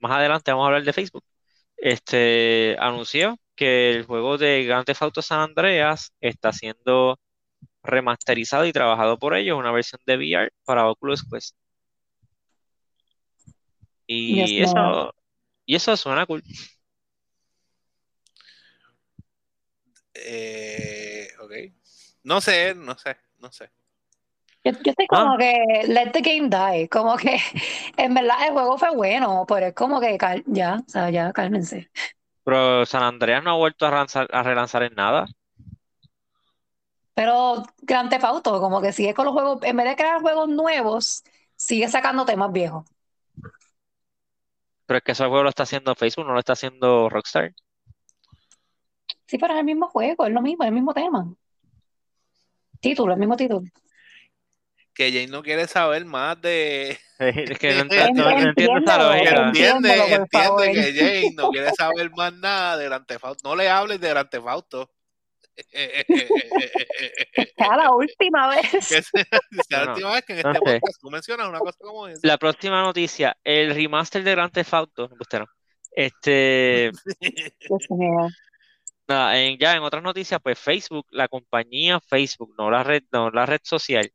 más 0.01 0.13
adelante 0.13 0.53
vamos 0.53 0.65
a 0.65 0.69
hablar 0.69 0.85
de 0.85 0.95
Facebook, 0.95 1.25
este, 1.79 2.77
anunció 2.79 3.39
que 3.57 3.91
el 3.91 4.05
juego 4.05 4.39
de 4.39 4.65
Grand 4.65 4.85
Theft 4.85 5.03
Auto 5.03 5.23
San 5.23 5.41
Andreas 5.41 6.13
está 6.21 6.53
siendo 6.53 7.19
remasterizado 7.83 8.67
y 8.67 8.73
trabajado 8.73 9.19
por 9.19 9.37
ellos, 9.37 9.59
una 9.59 9.73
versión 9.73 10.01
de 10.07 10.17
VR 10.17 10.51
para 10.65 10.89
Oculus 10.89 11.25
Quest. 11.25 11.57
Y 14.07 14.63
eso, 14.63 15.15
y 15.67 15.75
eso 15.75 15.97
suena 15.97 16.25
cool. 16.27 16.43
Eh, 20.15 21.29
ok. 21.41 21.53
No 22.25 22.41
sé, 22.41 22.75
no 22.75 22.97
sé, 22.97 23.17
no 23.39 23.53
sé. 23.53 23.71
Yo, 24.65 24.73
yo 24.73 24.91
estoy 24.91 25.07
Ah, 25.11 25.25
como 25.25 25.37
que 25.39 25.85
let 25.89 26.11
the 26.13 26.21
game 26.21 26.49
die. 26.51 26.89
Como 26.89 27.17
que 27.17 27.39
en 27.97 28.15
verdad 28.15 28.37
el 28.47 28.53
juego 28.53 28.79
fue 28.79 28.91
bueno, 28.95 29.45
pero 29.49 29.67
es 29.67 29.75
como 29.75 30.01
que 30.01 30.19
cal- 30.19 30.45
ya, 30.47 30.77
o 30.87 30.91
sea, 30.91 31.11
ya 31.11 31.33
cálmense. 31.33 31.91
pero 32.45 32.85
San 32.87 33.03
Andreas 33.05 33.45
no 33.45 33.51
ha 33.53 33.57
vuelto 33.57 33.87
a 33.87 33.91
relanzar, 33.91 34.29
a 34.33 34.43
relanzar 34.43 34.83
en 34.83 34.95
nada. 34.95 35.27
Pero 37.15 37.63
Theft 37.87 38.25
Auto, 38.25 38.61
como 38.61 38.81
que 38.81 38.93
sigue 38.93 39.15
con 39.15 39.25
los 39.27 39.35
juegos, 39.35 39.59
en 39.63 39.77
vez 39.77 39.87
de 39.87 39.97
crear 39.97 40.21
juegos 40.21 40.49
nuevos, 40.49 41.25
sigue 41.57 41.89
sacando 41.89 42.25
temas 42.25 42.53
viejos. 42.53 42.85
Pero 44.87 44.99
es 44.99 45.05
que 45.05 45.13
ese 45.13 45.25
juego 45.27 45.45
lo 45.45 45.51
está 45.51 45.63
haciendo 45.63 45.95
Facebook, 45.95 46.27
no 46.27 46.33
lo 46.33 46.41
está 46.41 46.55
haciendo 46.55 47.09
Rockstar. 47.09 47.53
Sí, 49.27 49.39
pero 49.39 49.55
es 49.55 49.61
el 49.61 49.65
mismo 49.67 49.87
juego, 49.89 50.27
es 50.27 50.33
lo 50.33 50.43
mismo, 50.43 50.65
es 50.65 50.69
el 50.69 50.75
mismo 50.75 50.93
tema. 50.95 51.33
Título, 52.81 53.13
el 53.13 53.19
mismo 53.21 53.37
título. 53.37 53.63
Que 54.99 55.13
Jane 55.13 55.29
no 55.29 55.43
quiere 55.45 55.69
saber 55.69 56.05
más 56.05 56.41
de. 56.43 56.99
Es 57.21 57.59
que 57.59 57.73
no, 57.75 57.85
no- 57.85 58.11
no 58.15 58.31
entiendo 58.41 58.79
esa 58.81 58.99
lógica. 58.99 59.47
Entiende, 59.47 59.95
entiende 60.15 60.73
que 60.73 60.93
Jane 60.99 61.31
no 61.37 61.51
quiere 61.51 61.71
saber 61.73 62.11
más 62.17 62.33
nada 62.35 62.77
de 62.77 62.85
Grand 62.87 63.07
Theft 63.07 63.25
Auto. 63.25 63.49
No 63.49 63.55
le 63.57 63.69
hables 63.69 64.01
de 64.01 64.09
Grand 64.09 64.29
Theft 64.29 64.47
Auto. 64.49 64.91
Ya 67.59 67.77
la 67.77 67.91
última 67.93 68.49
vez. 68.49 68.67
Sea 68.81 69.03
la 69.71 69.85
No, 69.87 69.93
última 69.93 70.13
vez 70.13 70.25
que 70.25 70.33
en 70.35 70.43
no 70.43 70.53
este 70.53 70.71
sé. 70.71 70.81
podcast 70.81 71.01
tú 71.01 71.11
mencionas 71.11 71.49
una 71.49 71.59
cosa 71.59 71.79
como 71.81 72.07
esa. 72.09 72.21
La 72.27 72.39
próxima 72.39 72.83
noticia, 72.83 73.37
el 73.45 73.75
remaster 73.75 74.23
de 74.23 74.31
Grand 74.33 74.53
Theft 74.53 74.75
Auto, 74.75 75.09
no, 75.09 75.17
usted 75.21 75.41
no. 75.41 75.47
Este, 75.93 76.93
nada, 79.09 79.39
en- 79.41 79.59
ya 79.59 79.75
en 79.75 79.83
otras 79.83 80.03
noticias, 80.03 80.41
pues 80.43 80.59
Facebook, 80.59 81.07
la 81.11 81.29
compañía 81.29 81.99
Facebook, 82.01 82.55
no 82.59 82.71
la 82.71 82.85
red, 82.85 83.03
no 83.11 83.31
la 83.31 83.47
red 83.47 83.61
social, 83.65 84.11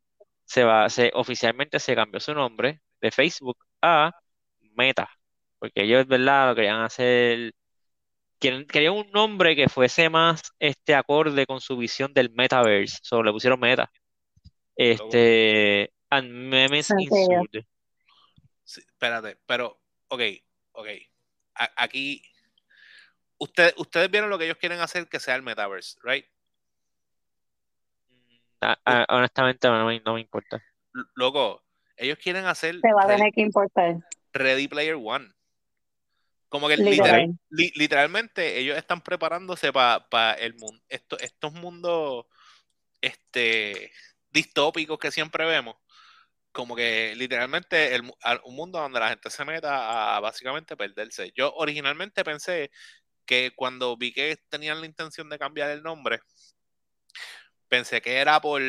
se 0.46 0.64
va, 0.64 0.90
se 0.90 1.12
oficialmente 1.14 1.80
se 1.80 1.96
cambió 1.96 2.20
su 2.20 2.34
nombre 2.34 2.82
de 3.02 3.12
Facebook 3.12 3.58
a 3.82 4.12
Meta, 4.76 5.10
porque 5.60 5.84
ellos, 5.84 6.08
¿verdad? 6.08 6.50
Lo 6.50 6.56
querían 6.56 6.82
hacer, 6.82 7.54
quieren- 8.40 8.68
querían 8.68 8.94
un 8.94 9.12
nombre 9.12 9.56
que 9.56 9.70
fuese 9.70 10.10
más 10.10 10.42
este 10.60 10.96
acorde 10.96 11.46
con 11.46 11.62
su 11.62 11.78
visión 11.78 12.14
del 12.14 12.32
metaverse, 12.32 13.00
solo 13.02 13.24
le 13.24 13.32
pusieron 13.32 13.60
Meta. 13.60 13.92
Este, 14.76 15.94
and 16.10 16.30
memes. 16.32 16.90
Sí, 18.64 18.82
espérate, 18.82 19.38
pero, 19.46 19.80
ok, 20.08 20.22
ok. 20.74 20.88
A- 21.56 21.72
aquí, 21.84 22.24
usted, 23.38 23.74
ustedes 23.78 24.10
vieron 24.10 24.30
lo 24.30 24.38
que 24.38 24.46
ellos 24.46 24.58
quieren 24.58 24.80
hacer 24.80 25.08
que 25.08 25.20
sea 25.20 25.36
el 25.36 25.44
metaverse, 25.44 26.00
¿right? 26.04 26.26
Honestamente 29.10 29.68
no 29.68 29.86
me, 29.86 30.00
no 30.06 30.14
me 30.16 30.22
importa. 30.22 30.62
Loco, 31.16 31.64
ellos 31.98 32.18
quieren 32.18 32.46
hacer 32.46 32.80
Te 32.82 32.94
va 32.94 33.04
a 33.04 33.08
Ready, 33.08 33.18
tener 33.18 33.34
que 33.34 33.42
importar. 33.42 33.96
Ready 34.34 34.68
Player 34.68 34.96
One. 34.96 35.32
Como 36.50 36.68
que 36.68 36.78
Literal. 36.78 37.22
literal- 37.22 37.40
li- 37.50 37.72
literalmente 37.76 38.60
ellos 38.60 38.78
están 38.78 39.02
preparándose 39.02 39.74
para 39.74 40.34
el 40.34 40.54
mundo, 40.56 40.82
esto, 40.88 41.18
estos 41.20 41.52
mundos 41.54 42.26
este, 43.02 43.92
distópicos 44.32 44.98
que 45.00 45.12
siempre 45.12 45.46
vemos. 45.46 45.76
Como 46.52 46.76
que 46.76 47.16
literalmente 47.16 47.96
el 47.96 48.04
un 48.44 48.56
mundo 48.56 48.80
donde 48.80 49.00
la 49.00 49.10
gente 49.10 49.32
se 49.32 49.44
meta 49.44 50.16
a 50.16 50.20
básicamente 50.20 50.78
perderse. 50.78 51.32
Yo 51.36 51.52
originalmente 51.56 52.24
pensé 52.24 52.70
que 53.26 53.52
cuando 53.56 53.98
vi 53.98 54.14
que 54.14 54.38
tenían 54.50 54.80
la 54.80 54.86
intención 54.86 55.30
de 55.30 55.40
cambiar 55.40 55.72
el 55.72 55.82
nombre, 55.82 56.20
pensé 57.74 58.04
que 58.04 58.18
era 58.18 58.40
por, 58.40 58.62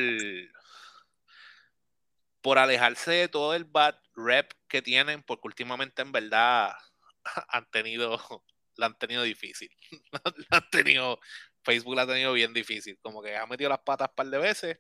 por 2.40 2.58
alejarse 2.58 3.10
de 3.10 3.28
todo 3.28 3.54
el 3.54 3.66
bad 3.66 3.96
rep 4.14 4.50
que 4.66 4.80
tienen, 4.80 5.22
porque 5.22 5.46
últimamente 5.46 6.00
en 6.00 6.10
verdad 6.10 6.72
han 7.48 7.70
tenido, 7.70 8.18
la 8.76 8.86
han 8.86 8.98
tenido 8.98 9.22
difícil. 9.22 9.68
Han 10.50 10.70
tenido, 10.70 11.20
Facebook 11.64 11.96
la 11.96 12.02
ha 12.02 12.06
tenido 12.06 12.32
bien 12.32 12.54
difícil. 12.54 12.98
Como 13.02 13.22
que 13.22 13.36
ha 13.36 13.46
metido 13.46 13.68
las 13.68 13.80
patas 13.80 14.08
un 14.08 14.14
par 14.14 14.26
de 14.28 14.38
veces 14.38 14.78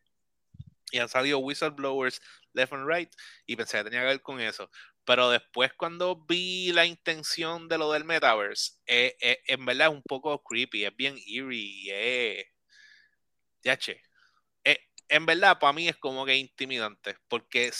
y 0.90 0.98
han 0.98 1.08
salido 1.10 1.38
whistleblowers 1.40 2.22
left 2.54 2.72
and 2.72 2.88
right 2.88 3.10
y 3.44 3.56
pensé 3.56 3.78
que 3.78 3.84
tenía 3.84 4.00
que 4.00 4.06
ver 4.06 4.22
con 4.22 4.40
eso. 4.40 4.70
Pero 5.04 5.28
después 5.28 5.74
cuando 5.74 6.16
vi 6.16 6.72
la 6.72 6.86
intención 6.86 7.68
de 7.68 7.76
lo 7.76 7.92
del 7.92 8.04
metaverse, 8.04 8.72
eh, 8.86 9.16
eh, 9.20 9.42
en 9.48 9.66
verdad 9.66 9.88
es 9.88 9.94
un 9.94 10.02
poco 10.02 10.42
creepy, 10.42 10.86
es 10.86 10.96
bien 10.96 11.14
eerie, 11.26 12.40
eh, 12.40 12.54
ya 13.64 13.76
che. 13.76 14.00
En 15.08 15.26
verdad 15.26 15.58
para 15.58 15.72
mí 15.72 15.88
es 15.88 15.96
como 15.96 16.24
que 16.26 16.36
intimidante, 16.36 17.16
porque 17.28 17.70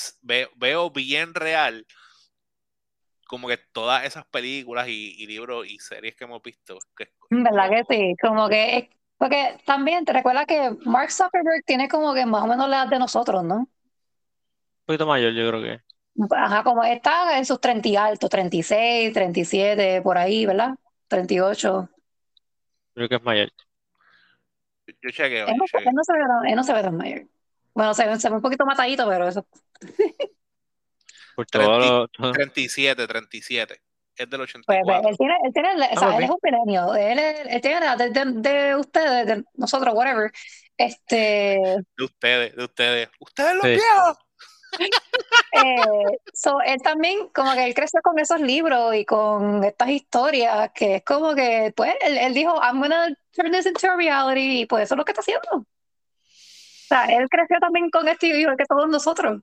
veo 0.56 0.90
bien 0.90 1.34
real 1.34 1.86
como 3.26 3.48
que 3.48 3.58
todas 3.58 4.04
esas 4.04 4.26
películas 4.26 4.88
y, 4.88 5.14
y 5.22 5.26
libros 5.26 5.66
y 5.66 5.78
series 5.78 6.14
que 6.16 6.24
hemos 6.24 6.42
visto. 6.42 6.78
Que 6.96 7.08
¿Verdad 7.30 7.70
que 7.70 7.84
sí? 7.88 8.16
Como 8.20 8.48
que 8.48 8.78
es- 8.78 8.88
porque 9.18 9.58
también 9.66 10.04
te 10.04 10.12
recuerda 10.12 10.44
que 10.46 10.76
Mark 10.84 11.10
Zuckerberg 11.12 11.64
tiene 11.64 11.88
como 11.88 12.14
que 12.14 12.26
más 12.26 12.42
o 12.44 12.46
menos 12.46 12.68
la 12.68 12.78
edad 12.82 12.88
de 12.88 12.98
nosotros, 12.98 13.44
¿no? 13.44 13.56
Un 13.56 13.68
poquito 14.86 15.06
mayor, 15.06 15.32
yo 15.34 15.48
creo 15.48 15.62
que. 15.62 15.84
Ajá, 16.30 16.62
como 16.64 16.82
está 16.84 17.38
en 17.38 17.44
sus 17.44 17.60
30 17.60 17.88
y 17.88 17.96
altos, 17.96 18.30
36, 18.30 19.12
37, 19.12 20.00
por 20.02 20.16
ahí, 20.18 20.46
¿verdad? 20.46 20.74
38. 21.08 21.88
Creo 22.94 23.08
que 23.08 23.16
es 23.16 23.22
mayor. 23.22 23.50
Yo 25.04 25.10
chequeo, 25.10 25.46
Él 25.46 25.52
yo 25.52 25.56
no, 25.58 25.64
chequeo. 25.66 25.88
él 25.90 25.94
no 25.94 26.02
se 26.04 26.12
ve 26.14 26.18
tan, 26.20 26.46
él 26.48 26.56
no 26.56 26.64
se 26.64 26.72
ve 26.72 26.82
tan 26.82 26.96
mayor. 26.96 27.22
Bueno, 27.74 27.92
se, 27.94 28.06
ve- 28.06 28.18
se 28.18 28.28
ve 28.30 28.36
un 28.36 28.42
poquito 28.42 28.64
matadito, 28.64 29.06
pero 29.08 29.28
eso. 29.28 29.46
Por 31.36 31.46
todo 31.46 31.62
30 31.62 31.78
lo. 31.78 32.08
todo- 32.08 32.32
37, 32.32 33.06
37. 33.06 33.80
Es 34.16 34.30
del 34.30 34.38
Pues, 34.40 34.52
pues, 34.64 34.78
84. 34.78 35.08
él 35.10 35.16
tiene, 35.18 35.34
él 35.44 35.52
tiene, 35.52 35.68
o 35.74 35.76
sea, 35.76 35.88
Ah, 35.90 35.98
pues 36.12 36.16
él 36.18 36.24
es 36.24 36.30
un 36.30 36.38
milenio, 36.42 36.94
él, 36.94 37.18
él 37.48 37.60
tiene 37.60 37.80
la 37.80 37.96
de, 37.96 38.10
de, 38.10 38.24
de 38.26 38.76
ustedes, 38.76 39.26
de 39.26 39.44
nosotros, 39.54 39.92
whatever. 39.92 40.30
Este, 40.76 41.58
De 41.96 42.04
ustedes, 42.04 42.54
de 42.54 42.64
ustedes. 42.64 43.08
¡Ustedes 43.18 43.54
los 43.54 43.62
Sí. 43.64 43.70
viejos! 43.70 44.18
Eh, 45.56 46.18
so, 46.32 46.60
él 46.62 46.82
también, 46.82 47.28
como 47.28 47.52
que 47.54 47.64
él 47.64 47.74
creció 47.74 48.00
con 48.02 48.18
esos 48.18 48.40
libros 48.40 48.94
y 48.94 49.04
con 49.04 49.62
estas 49.62 49.88
historias, 49.88 50.72
que 50.74 50.96
es 50.96 51.04
como 51.04 51.32
que, 51.34 51.72
pues, 51.76 51.94
él, 52.02 52.18
él 52.18 52.34
dijo, 52.34 52.60
I'm 52.60 52.80
gonna 52.80 53.16
turn 53.32 53.52
this 53.52 53.66
into 53.66 53.88
a 53.88 53.96
reality, 53.96 54.62
y 54.62 54.66
pues 54.66 54.84
eso 54.84 54.94
es 54.94 54.98
lo 54.98 55.04
que 55.04 55.12
está 55.12 55.20
haciendo. 55.20 55.48
O 55.52 56.86
sea, 56.88 57.04
él 57.04 57.28
creció 57.30 57.58
también 57.60 57.88
con 57.88 58.08
esto 58.08 58.26
igual 58.26 58.56
que 58.56 58.64
todos 58.66 58.88
nosotros. 58.88 59.40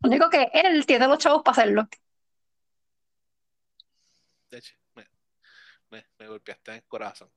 Lo 0.00 0.08
único 0.08 0.28
que 0.28 0.50
él 0.52 0.84
tiene 0.84 1.06
los 1.06 1.18
chavos 1.18 1.42
para 1.42 1.52
hacerlo. 1.52 1.88
De 4.50 4.58
hecho, 4.58 4.74
me, 4.94 5.06
me, 5.90 6.04
me 6.18 6.26
golpeaste 6.26 6.72
en 6.72 6.76
el 6.78 6.84
corazón. 6.84 7.30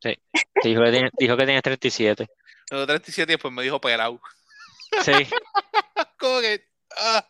Dijo 0.00 0.82
que 0.82 0.90
tiene, 0.90 1.10
dijo 1.18 1.36
que 1.36 1.44
tiene 1.44 1.62
37. 1.62 2.28
Me 2.70 2.76
dio 2.76 2.86
37 2.86 3.32
y 3.32 3.34
después 3.34 3.52
me 3.52 3.62
dijo 3.62 3.80
pelado. 3.80 4.20
Sí. 5.04 5.12
Como 6.18 6.40
que, 6.40 6.64
ah, 6.96 7.26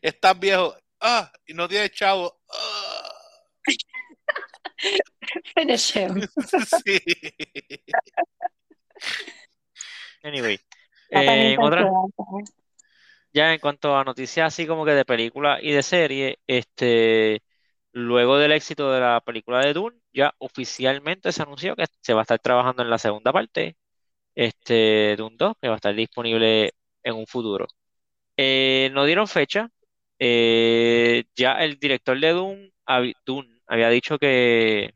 estás 0.00 0.38
viejo, 0.38 0.74
ah, 1.00 1.30
y 1.46 1.54
no 1.54 1.68
tienes 1.68 1.90
chavo. 1.92 2.40
ah. 2.50 3.12
Finish 5.54 5.96
him. 5.96 6.26
Sí. 6.84 7.00
Anyway. 10.22 10.58
Tan 11.10 11.22
Eh, 11.22 11.52
en 11.52 11.62
otra- 11.62 11.90
ya 13.32 13.52
en 13.52 13.60
cuanto 13.60 13.96
a 13.96 14.04
noticias 14.04 14.46
así 14.52 14.66
como 14.66 14.84
que 14.84 14.92
de 14.92 15.04
película 15.04 15.58
y 15.60 15.72
de 15.72 15.82
serie, 15.82 16.38
este, 16.46 17.42
luego 17.92 18.38
del 18.38 18.52
éxito 18.52 18.90
de 18.92 19.00
la 19.00 19.20
película 19.20 19.60
de 19.60 19.72
Dune, 19.74 19.98
ya 20.12 20.34
oficialmente 20.38 21.32
se 21.32 21.42
anunció 21.42 21.76
que 21.76 21.86
se 22.00 22.14
va 22.14 22.20
a 22.20 22.22
estar 22.22 22.38
trabajando 22.38 22.82
en 22.82 22.90
la 22.90 22.98
segunda 22.98 23.32
parte, 23.32 23.76
este, 24.34 25.16
Dune 25.16 25.36
2, 25.38 25.54
que 25.60 25.68
va 25.68 25.74
a 25.74 25.76
estar 25.76 25.94
disponible 25.94 26.72
en 27.02 27.14
un 27.14 27.26
futuro. 27.26 27.66
Eh, 28.38 28.90
no 28.94 29.04
dieron 29.06 29.26
fecha, 29.28 29.70
eh, 30.20 31.24
ya 31.36 31.54
el 31.54 31.78
director 31.80 32.18
de 32.20 32.32
Dune 32.32 33.60
había 33.66 33.88
dicho 33.90 34.18
que 34.18 34.92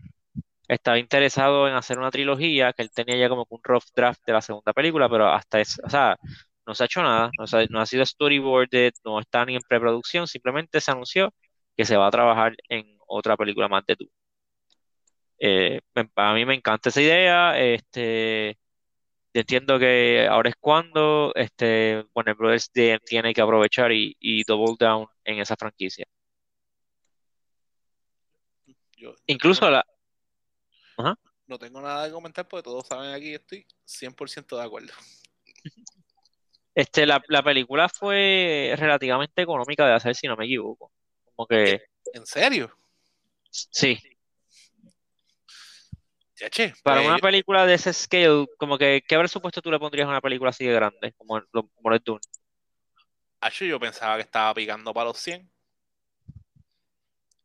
estaba 0.68 0.98
interesado 0.98 1.68
en 1.68 1.74
hacer 1.74 1.98
una 1.98 2.10
trilogía, 2.12 2.72
que 2.74 2.82
él 2.82 2.90
tenía 2.92 3.16
ya 3.18 3.28
como 3.30 3.46
un 3.50 3.60
rough 3.64 3.84
draft 3.96 4.20
de 4.26 4.32
la 4.34 4.42
segunda 4.42 4.72
película, 4.74 5.08
pero 5.10 5.28
hasta 5.32 5.60
eso, 5.60 5.82
o 5.84 5.90
sea, 5.90 6.16
no 6.66 6.74
se 6.74 6.84
ha 6.84 6.86
hecho 6.86 7.02
nada, 7.02 7.30
no, 7.38 7.46
se 7.48 7.68
ha- 7.74 7.86
sido 7.86 8.06
storyboarded, 8.06 8.92
no 9.04 9.20
está 9.20 9.44
ni 9.46 9.56
en 9.56 9.62
preproducción, 9.68 10.26
simplemente 10.28 10.80
se 10.80 10.90
anunció 10.92 11.34
que 11.76 11.84
se 11.86 11.96
va 11.98 12.08
a 12.08 12.12
trabajar 12.12 12.54
en 12.68 12.98
otra 13.08 13.36
película 13.36 13.68
más 13.68 13.84
de 13.86 13.96
Dune. 13.98 14.12
Eh, 15.38 15.80
a 16.16 16.34
mí 16.34 16.44
me 16.46 16.54
encanta 16.54 16.88
esa 16.90 17.00
idea, 17.02 17.58
este, 17.58 18.58
yo 19.34 19.40
entiendo 19.40 19.78
que 19.78 20.26
ahora 20.28 20.50
es 20.50 20.56
cuando, 20.60 21.32
este, 21.34 22.04
Warner 22.14 22.34
Brothers 22.34 22.70
tiene 22.70 23.32
que 23.32 23.40
aprovechar 23.40 23.90
y, 23.92 24.16
y 24.20 24.44
double 24.44 24.76
down 24.78 25.06
en 25.24 25.40
esa 25.40 25.56
franquicia. 25.56 26.06
Yo, 28.66 28.74
yo 28.96 29.14
Incluso 29.26 29.64
no, 29.64 29.70
la, 29.70 29.86
no 31.46 31.58
tengo 31.58 31.80
nada 31.80 32.06
que 32.06 32.12
comentar 32.12 32.46
porque 32.46 32.62
todos 32.62 32.86
saben 32.86 33.12
aquí, 33.12 33.34
estoy 33.34 33.66
100% 33.86 34.56
de 34.56 34.62
acuerdo. 34.62 34.92
Este, 36.74 37.04
la, 37.04 37.22
la 37.28 37.42
película 37.42 37.88
fue 37.88 38.74
relativamente 38.78 39.42
económica 39.42 39.86
de 39.86 39.92
hacer, 39.92 40.14
si 40.14 40.26
no 40.26 40.36
me 40.36 40.46
equivoco. 40.46 40.90
Como 41.34 41.46
que, 41.46 41.82
¿En 42.14 42.26
serio? 42.26 42.74
sí, 43.50 43.98
che, 46.50 46.74
para 46.82 47.00
pues, 47.00 47.06
una 47.06 47.18
película 47.18 47.66
de 47.66 47.74
ese 47.74 47.92
scale, 47.92 48.46
como 48.58 48.78
que, 48.78 49.02
¿qué 49.06 49.18
presupuesto 49.18 49.62
tú 49.62 49.70
le 49.70 49.78
pondrías 49.78 50.06
a 50.06 50.10
una 50.10 50.20
película 50.20 50.50
así 50.50 50.64
de 50.66 50.74
grande, 50.74 51.12
como, 51.16 51.40
lo- 51.52 51.68
como 51.68 51.98
Dune? 51.98 52.20
Acho, 53.40 53.66
yo 53.66 53.78
pensaba 53.78 54.16
que 54.16 54.22
estaba 54.22 54.54
picando 54.54 54.94
para 54.94 55.08
los 55.08 55.18
100. 55.18 55.50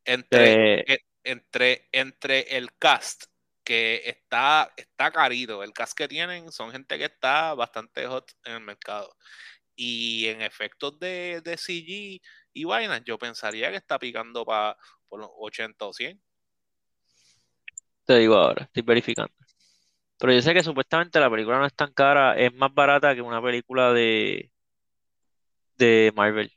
Entre, 0.06 0.62
Eh, 0.88 0.98
entre, 1.24 1.88
entre 1.92 2.58
el 2.58 2.70
cast, 2.78 3.26
que 3.64 4.02
está, 4.06 4.72
está 4.78 5.12
carito, 5.12 5.64
el 5.64 5.74
cast 5.74 5.98
que 5.98 6.08
tienen 6.08 6.52
son 6.52 6.72
gente 6.72 6.98
que 6.98 7.06
está 7.06 7.54
bastante 7.54 8.08
hot 8.08 8.32
en 8.46 8.54
el 8.54 8.62
mercado. 8.62 9.16
Y 9.76 10.28
en 10.28 10.42
efectos 10.44 11.00
de, 11.00 11.42
de 11.44 11.58
CG 11.58 12.22
y 12.54 12.64
vainas, 12.66 13.04
yo 13.06 13.18
pensaría 13.20 13.72
que 13.72 13.78
está 13.78 14.00
picando 14.00 14.46
para 14.46 14.78
por 15.10 15.20
los 15.22 15.30
80 15.40 15.86
o 15.88 15.94
100. 15.94 16.22
Te 18.08 18.18
digo 18.20 18.36
ahora, 18.38 18.66
estoy 18.66 18.84
verificando. 18.84 19.34
Pero 20.20 20.34
yo 20.34 20.42
sé 20.42 20.54
que 20.54 20.64
supuestamente 20.64 21.20
la 21.20 21.30
película 21.30 21.60
no 21.60 21.66
es 21.68 21.76
tan 21.76 21.94
cara, 21.94 22.38
es 22.38 22.54
más 22.54 22.74
barata 22.74 23.16
que 23.16 23.22
una 23.22 23.42
película 23.42 23.94
de, 23.94 24.52
de 25.78 26.12
Marvel. 26.16 26.52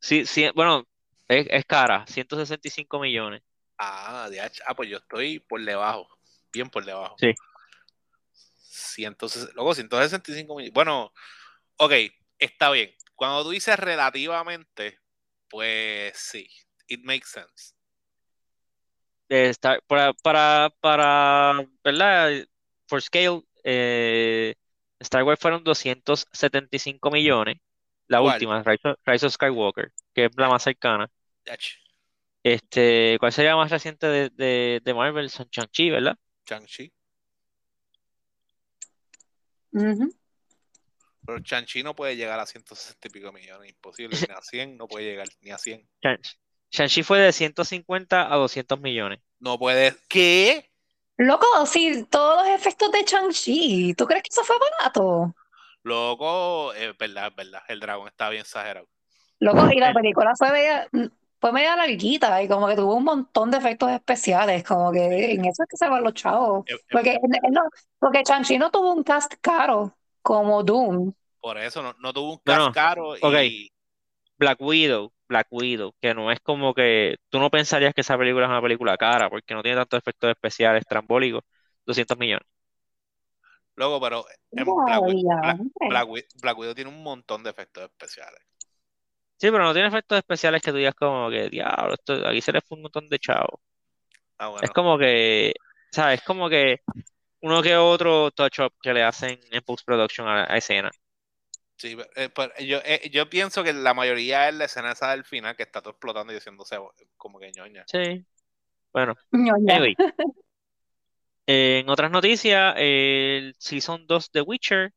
Sí, 0.00 0.26
sí, 0.26 0.46
bueno, 0.54 0.86
es, 1.28 1.46
es 1.50 1.64
cara, 1.66 2.06
165 2.06 2.98
millones. 3.00 3.42
Ah, 3.78 4.28
de 4.30 4.40
H- 4.40 4.62
ah, 4.66 4.74
pues 4.74 4.88
yo 4.88 4.98
estoy 4.98 5.38
por 5.40 5.64
debajo, 5.64 6.08
bien 6.52 6.70
por 6.70 6.84
debajo. 6.84 7.16
Sí. 7.18 7.32
160 8.62 9.52
luego 9.54 9.74
165 9.74 10.54
millones. 10.56 10.72
Bueno, 10.74 11.12
ok, 11.78 11.92
está 12.38 12.70
bien. 12.70 12.94
Cuando 13.14 13.44
tú 13.44 13.50
dices 13.50 13.78
relativamente, 13.78 14.98
pues 15.48 16.16
sí, 16.18 16.48
it 16.88 17.00
makes 17.04 17.28
sense. 17.28 17.74
De 19.30 19.48
Star- 19.50 19.80
para, 19.86 20.12
para, 20.12 20.74
para, 20.80 21.64
¿verdad? 21.84 22.32
For 22.88 23.00
scale, 23.00 23.42
eh, 23.62 24.54
Star 24.98 25.22
Wars 25.22 25.38
fueron 25.40 25.62
275 25.64 27.10
millones. 27.10 27.58
La 28.08 28.20
¿Cuál? 28.20 28.34
última, 28.34 28.62
Rise 28.64 28.88
of, 28.88 28.98
Rise 29.06 29.26
of 29.26 29.32
Skywalker, 29.32 29.92
que 30.12 30.24
es 30.24 30.32
la 30.36 30.48
más 30.48 30.64
cercana. 30.64 31.08
Este, 32.42 33.16
¿cuál 33.20 33.32
sería 33.32 33.50
la 33.52 33.58
más 33.58 33.70
reciente 33.70 34.08
de, 34.08 34.30
de, 34.30 34.80
de 34.82 34.94
Marvel? 34.94 35.30
Son 35.30 35.46
Shang-Chi, 35.48 35.90
¿verdad? 35.90 36.16
Shang-Chi. 36.46 36.92
Pero 41.24 41.38
Shang-Chi 41.38 41.84
no 41.84 41.94
puede 41.94 42.16
llegar 42.16 42.40
a 42.40 42.46
160 42.46 43.06
y 43.06 43.10
pico 43.10 43.30
millones, 43.30 43.70
imposible. 43.70 44.16
Ni 44.16 44.34
a 44.34 44.40
100 44.42 44.76
no 44.76 44.88
puede 44.88 45.04
llegar, 45.04 45.28
ni 45.42 45.52
a 45.52 45.58
100. 45.58 45.88
Shang- 46.70 46.88
Shang-Chi 46.88 47.02
fue 47.02 47.18
de 47.18 47.32
150 47.32 48.32
a 48.32 48.36
200 48.36 48.80
millones. 48.80 49.20
No 49.38 49.58
puede. 49.58 49.96
¿Qué? 50.08 50.70
Loco, 51.16 51.46
sí, 51.66 52.06
todos 52.10 52.46
los 52.46 52.54
efectos 52.56 52.90
de 52.92 53.02
Shang-Chi, 53.04 53.94
¿tú 53.94 54.06
crees 54.06 54.22
que 54.22 54.28
eso 54.30 54.42
fue 54.44 54.56
barato? 54.58 55.34
Loco, 55.82 56.72
es 56.74 56.96
verdad, 56.96 57.28
es 57.28 57.36
verdad. 57.36 57.62
El 57.68 57.80
dragón 57.80 58.08
está 58.08 58.28
bien 58.30 58.42
exagerado. 58.42 58.86
Loco, 59.38 59.70
y 59.72 59.78
la 59.78 59.88
El- 59.88 59.94
película 59.94 60.32
fue 60.36 60.50
media, 60.52 60.88
fue 61.40 61.52
media 61.52 61.76
larguita 61.76 62.42
y 62.42 62.48
como 62.48 62.68
que 62.68 62.76
tuvo 62.76 62.94
un 62.94 63.04
montón 63.04 63.50
de 63.50 63.58
efectos 63.58 63.90
especiales, 63.90 64.62
como 64.64 64.92
que 64.92 65.32
en 65.34 65.44
eso 65.46 65.62
es 65.62 65.68
que 65.68 65.76
se 65.76 65.88
van 65.88 66.04
los 66.04 66.14
chavos. 66.14 66.64
Es- 66.66 66.80
Porque, 66.90 67.12
él 67.12 67.52
no, 67.52 67.62
porque 67.98 68.22
Shang-Chi 68.24 68.58
no 68.58 68.70
tuvo 68.70 68.92
un 68.92 69.02
cast 69.02 69.34
caro 69.40 69.96
como 70.22 70.62
Doom. 70.62 71.12
por 71.40 71.56
eso 71.58 71.82
no, 71.82 71.94
no 72.00 72.12
tuvo 72.12 72.32
un 72.34 72.40
no, 72.44 72.54
cast 72.54 72.74
caro 72.74 73.10
ok. 73.10 73.34
y 73.44 73.72
Black 74.40 74.60
Widow, 74.62 75.12
Black 75.28 75.48
Widow, 75.52 75.94
que 76.02 76.14
no 76.14 76.32
es 76.32 76.40
como 76.40 76.74
que 76.74 77.18
tú 77.30 77.40
no 77.40 77.50
pensarías 77.50 77.94
que 77.94 78.02
esa 78.02 78.18
película 78.18 78.46
es 78.46 78.50
una 78.50 78.62
película 78.62 78.98
cara, 78.98 79.30
porque 79.30 79.54
no 79.54 79.62
tiene 79.62 79.78
tantos 79.78 79.98
efectos 80.00 80.30
especiales 80.32 80.86
trambólicos, 80.88 81.44
200 81.86 82.18
millones. 82.18 82.48
luego, 83.76 84.00
pero 84.00 84.24
en 84.54 84.66
Black, 85.84 86.58
Widow 86.58 86.74
tiene 86.74 86.90
un 86.90 87.02
montón 87.02 87.42
de 87.42 87.50
efectos 87.50 87.84
especiales. 87.84 88.40
Sí, 89.38 89.50
pero 89.50 89.64
no 89.64 89.72
tiene 89.72 89.88
efectos 89.88 90.18
especiales 90.18 90.62
que 90.62 90.70
tú 90.70 90.76
digas 90.76 90.94
como 90.94 91.30
que, 91.30 91.48
diablo, 91.48 91.94
esto, 91.94 92.26
aquí 92.28 92.40
se 92.42 92.52
le 92.52 92.60
fue 92.60 92.76
un 92.76 92.82
montón 92.82 93.08
de 93.08 93.18
chavos. 93.18 93.60
Ah, 94.38 94.48
Es 94.60 94.70
bueno. 94.70 94.72
como 94.72 94.98
que, 94.98 95.54
¿sabes? 95.90 96.20
Es 96.20 96.26
como 96.26 96.48
que 96.48 96.80
uno 97.42 97.62
que 97.62 97.76
otro 97.76 98.30
touch-up 98.32 98.74
que 98.82 98.94
le 98.94 99.02
hacen 99.04 99.40
en 99.52 99.62
post-production 99.64 100.28
a, 100.28 100.44
a 100.52 100.58
escena. 100.58 100.90
Sí, 101.80 101.96
pero, 101.96 102.10
eh, 102.14 102.28
pero 102.28 102.52
yo, 102.58 102.78
eh, 102.84 103.08
yo 103.10 103.30
pienso 103.30 103.64
que 103.64 103.72
la 103.72 103.94
mayoría 103.94 104.50
es 104.50 104.54
la 104.54 104.66
escena 104.66 104.92
esa 104.92 105.12
del 105.12 105.24
final 105.24 105.56
que 105.56 105.62
está 105.62 105.80
todo 105.80 105.92
explotando 105.92 106.30
y 106.30 106.34
diciéndose 106.36 106.76
como 107.16 107.38
que 107.40 107.50
ñoña. 107.52 107.84
Sí. 107.86 108.22
Bueno, 108.92 109.14
Ñoña. 109.30 109.76
anyway. 109.76 109.96
En 111.46 111.88
otras 111.88 112.10
noticias, 112.12 112.74
el 112.76 113.56
Season 113.58 114.06
2 114.06 114.30
de 114.30 114.42
Witcher 114.42 114.92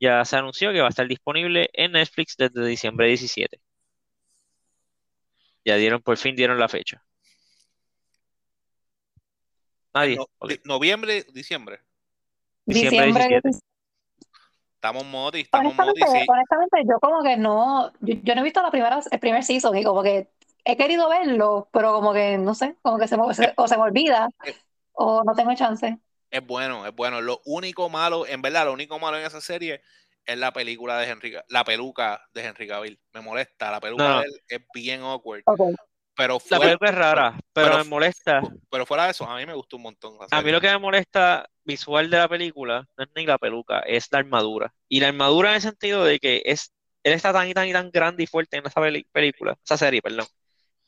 ya 0.00 0.24
se 0.24 0.36
anunció 0.36 0.72
que 0.72 0.80
va 0.80 0.86
a 0.86 0.88
estar 0.88 1.06
disponible 1.06 1.68
en 1.74 1.92
Netflix 1.92 2.34
desde 2.36 2.66
diciembre 2.66 3.06
17. 3.06 3.60
Ya 5.64 5.76
dieron, 5.76 6.02
por 6.02 6.16
fin 6.16 6.34
dieron 6.34 6.58
la 6.58 6.68
fecha. 6.68 7.04
Nadie. 9.94 10.16
No- 10.16 10.26
noviembre, 10.64 11.24
diciembre. 11.32 11.80
Diciembre 12.64 13.06
Diciembre 13.06 13.28
17. 13.28 13.71
17. 14.82 14.98
Estamos 14.98 15.04
modi, 15.06 15.40
estamos 15.40 15.74
modi, 15.74 16.00
Honestamente, 16.00 16.20
sí. 16.20 16.26
honestamente, 16.28 16.82
yo 16.88 17.00
como 17.00 17.22
que 17.22 17.36
no, 17.36 17.92
yo, 18.00 18.14
yo 18.22 18.34
no 18.34 18.40
he 18.40 18.44
visto 18.44 18.62
la 18.62 18.70
primera, 18.70 19.00
el 19.10 19.20
primer 19.20 19.44
season 19.44 19.76
y 19.76 19.84
como 19.84 20.02
que 20.02 20.28
he 20.64 20.76
querido 20.76 21.08
verlo, 21.08 21.68
pero 21.72 21.92
como 21.92 22.12
que 22.12 22.38
no 22.38 22.54
sé, 22.54 22.76
como 22.82 22.98
que 22.98 23.08
se 23.08 23.16
me, 23.16 23.32
se- 23.34 23.52
o 23.56 23.68
se 23.68 23.76
me 23.76 23.82
olvida 23.82 24.28
Eh, 24.44 24.54
o 24.92 25.22
no 25.24 25.34
tengo 25.34 25.54
chance. 25.54 25.98
Es 26.30 26.46
bueno, 26.46 26.86
es 26.86 26.94
bueno. 26.94 27.20
Lo 27.20 27.40
único 27.44 27.88
malo, 27.88 28.26
en 28.26 28.42
verdad, 28.42 28.64
lo 28.66 28.72
único 28.72 28.98
malo 28.98 29.18
en 29.18 29.24
esa 29.24 29.40
serie 29.40 29.82
es 30.24 30.38
la 30.38 30.52
película 30.52 30.98
de 30.98 31.06
Henry, 31.08 31.34
la 31.48 31.64
peluca 31.64 32.22
de 32.32 32.44
Henry 32.44 32.68
Cavill. 32.68 33.00
Me 33.12 33.20
molesta, 33.20 33.70
la 33.70 33.80
peluca 33.80 34.02
No. 34.04 34.20
de 34.20 34.26
él 34.26 34.32
es 34.48 34.60
bien 34.72 35.02
awkward. 35.02 35.42
Ok. 35.46 35.60
Pero 36.14 36.34
La 36.34 36.40
fuera, 36.40 36.64
película 36.64 36.90
es 36.90 36.96
rara, 36.96 37.40
pero, 37.54 37.68
pero- 37.68 37.78
me 37.78 37.84
molesta. 37.90 38.42
pero 38.70 38.84
fuera 38.86 39.04
de 39.06 39.12
eso, 39.12 39.24
a 39.28 39.36
mí 39.38 39.46
me 39.46 39.54
gustó 39.54 39.76
un 39.76 39.82
montón. 39.84 40.18
la 40.18 40.26
A 40.38 40.42
mí 40.42 40.50
lo 40.52 40.60
que 40.60 40.68
me 40.68 40.78
molesta 40.78 41.48
visual 41.64 42.10
de 42.10 42.18
la 42.18 42.28
película 42.28 42.86
no 42.96 43.04
es 43.04 43.10
ni 43.16 43.24
la 43.24 43.38
peluca, 43.38 43.80
es 43.80 44.08
la 44.10 44.18
armadura. 44.18 44.74
Y 44.88 45.00
la 45.00 45.08
armadura 45.08 45.50
en 45.50 45.54
el 45.56 45.62
sentido 45.62 46.04
de 46.04 46.18
que 46.18 46.42
es, 46.44 46.72
él 47.02 47.14
está 47.14 47.32
tan 47.32 47.48
y 47.48 47.54
tan 47.54 47.66
y 47.66 47.72
tan 47.72 47.90
grande 47.90 48.22
y 48.24 48.26
fuerte 48.26 48.58
en 48.58 48.66
esa 48.66 48.80
peli- 48.80 49.06
película, 49.10 49.56
esa 49.64 49.78
serie, 49.78 50.02
perdón, 50.02 50.26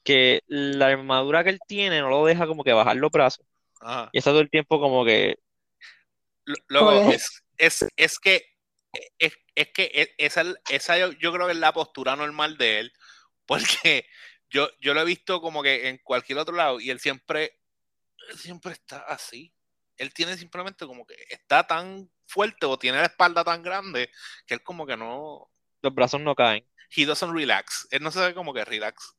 que 0.03 0.43
la 0.47 0.89
armadura 0.89 1.43
que 1.43 1.51
él 1.51 1.59
tiene 1.67 2.01
no 2.01 2.11
lo 2.11 2.27
deja 2.27 2.47
como 2.47 2.63
que 2.63 2.73
bajar 2.75 2.97
los 2.97 3.11
brazos. 3.11 3.47
Ajá. 3.81 4.11
Y 4.13 4.19
está 4.19 4.31
todo 4.31 4.41
el 4.41 4.51
tiempo 4.51 4.79
como 4.79 5.05
que, 5.07 5.37
Luego, 6.69 7.11
es, 7.11 7.43
es, 7.57 7.87
es 7.97 8.19
que 8.19 8.45
es, 9.19 9.33
es 9.55 9.69
que 9.73 9.91
e- 9.95 10.15
esa, 10.19 10.45
esa 10.71 10.99
yo, 10.99 11.13
yo 11.13 11.33
creo 11.33 11.47
que 11.47 11.53
es 11.55 11.59
la 11.59 11.73
postura 11.73 12.15
normal 12.17 12.59
de 12.59 12.81
él, 12.81 12.93
porque 13.47 14.07
yo, 14.55 14.71
yo 14.81 14.95
lo 14.95 15.01
he 15.01 15.05
visto 15.05 15.41
como 15.41 15.65
que 15.65 15.89
en 15.89 15.99
cualquier 15.99 16.39
otro 16.39 16.55
lado 16.55 16.81
y 16.81 16.89
él 16.91 17.01
siempre, 17.01 17.59
siempre 18.37 18.73
está 18.73 18.99
así. 19.01 19.53
Él 19.97 20.15
tiene 20.15 20.37
simplemente 20.37 20.87
como 20.87 21.05
que 21.05 21.17
está 21.29 21.67
tan 21.67 22.09
fuerte 22.25 22.65
o 22.65 22.79
tiene 22.79 22.99
la 22.99 23.07
espalda 23.07 23.43
tan 23.43 23.63
grande 23.65 24.11
que 24.47 24.55
él 24.55 24.63
como 24.63 24.87
que 24.87 24.97
no, 24.97 25.51
los 25.83 25.93
brazos 25.93 26.21
no 26.21 26.37
caen. 26.37 26.65
he 26.97 27.05
doesn't 27.05 27.35
relax. 27.35 27.89
Él 27.91 28.05
no 28.05 28.13
se 28.13 28.21
ve 28.21 28.33
como 28.33 28.55
que 28.55 28.65
relax. 28.65 29.17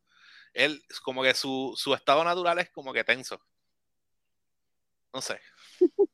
Él, 0.54 0.82
como 1.04 1.21
que 1.21 1.34
su, 1.34 1.74
su 1.76 1.93
estado 1.93 2.24
natural 2.24 2.60
es 2.60 2.69
como 2.69 2.93
que 2.93 3.04
tenso. 3.04 3.41
No 5.13 5.21
sé. 5.21 5.39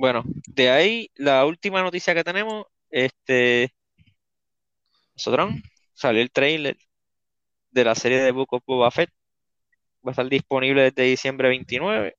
Bueno, 0.00 0.22
de 0.46 0.70
ahí 0.70 1.10
la 1.16 1.44
última 1.44 1.82
noticia 1.82 2.14
que 2.14 2.22
tenemos, 2.22 2.66
este, 2.88 3.74
nosotros 5.16 5.54
salió 5.98 6.22
el 6.22 6.30
trailer 6.30 6.78
de 7.70 7.84
la 7.84 7.94
serie 7.96 8.20
de 8.20 8.30
Book 8.30 8.52
of 8.52 8.62
Boba 8.64 8.90
Fett. 8.90 9.10
Va 10.06 10.10
a 10.10 10.12
estar 10.12 10.28
disponible 10.28 10.82
desde 10.82 11.02
diciembre 11.02 11.48
29. 11.48 12.16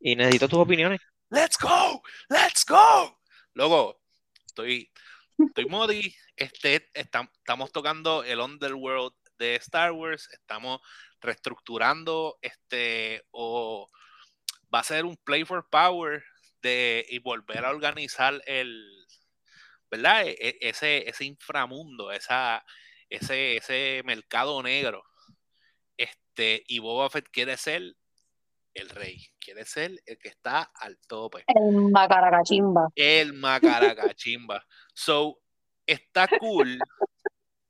Y 0.00 0.16
necesito 0.16 0.48
tus 0.48 0.58
opiniones. 0.58 1.00
Let's 1.30 1.56
go, 1.58 2.02
let's 2.28 2.64
go. 2.66 3.20
Luego, 3.54 4.00
estoy, 4.46 4.90
estoy 5.38 5.66
modi. 5.66 6.14
Este, 6.34 6.90
estam- 6.92 7.30
estamos 7.38 7.70
tocando 7.70 8.24
el 8.24 8.40
Underworld 8.40 9.14
de 9.38 9.54
Star 9.56 9.92
Wars. 9.92 10.28
Estamos 10.32 10.80
reestructurando 11.20 12.36
este 12.42 13.24
o 13.30 13.88
va 14.74 14.80
a 14.80 14.84
ser 14.84 15.04
un 15.04 15.16
Play 15.16 15.44
for 15.44 15.68
Power 15.70 16.24
de 16.62 17.06
y 17.08 17.20
volver 17.20 17.64
a 17.64 17.70
organizar 17.70 18.42
el, 18.46 19.06
¿verdad? 19.96 20.26
E- 20.26 20.36
e- 20.40 20.58
ese, 20.60 21.08
ese 21.08 21.24
inframundo, 21.24 22.10
esa, 22.12 22.64
ese, 23.08 23.56
ese 23.56 24.02
mercado 24.04 24.62
negro. 24.62 25.04
Este, 25.96 26.62
y 26.68 26.78
Boba 26.78 27.10
Fett 27.10 27.28
quiere 27.30 27.56
ser 27.56 27.94
el 28.74 28.88
rey, 28.90 29.26
quiere 29.38 29.64
ser 29.64 29.92
el 30.04 30.18
que 30.18 30.28
está 30.28 30.70
al 30.74 30.98
tope 31.08 31.44
El 31.48 31.90
macaracachimba. 31.90 32.88
el 32.94 33.32
macaracachimba. 33.32 34.64
So, 34.94 35.40
está 35.86 36.28
cool 36.38 36.78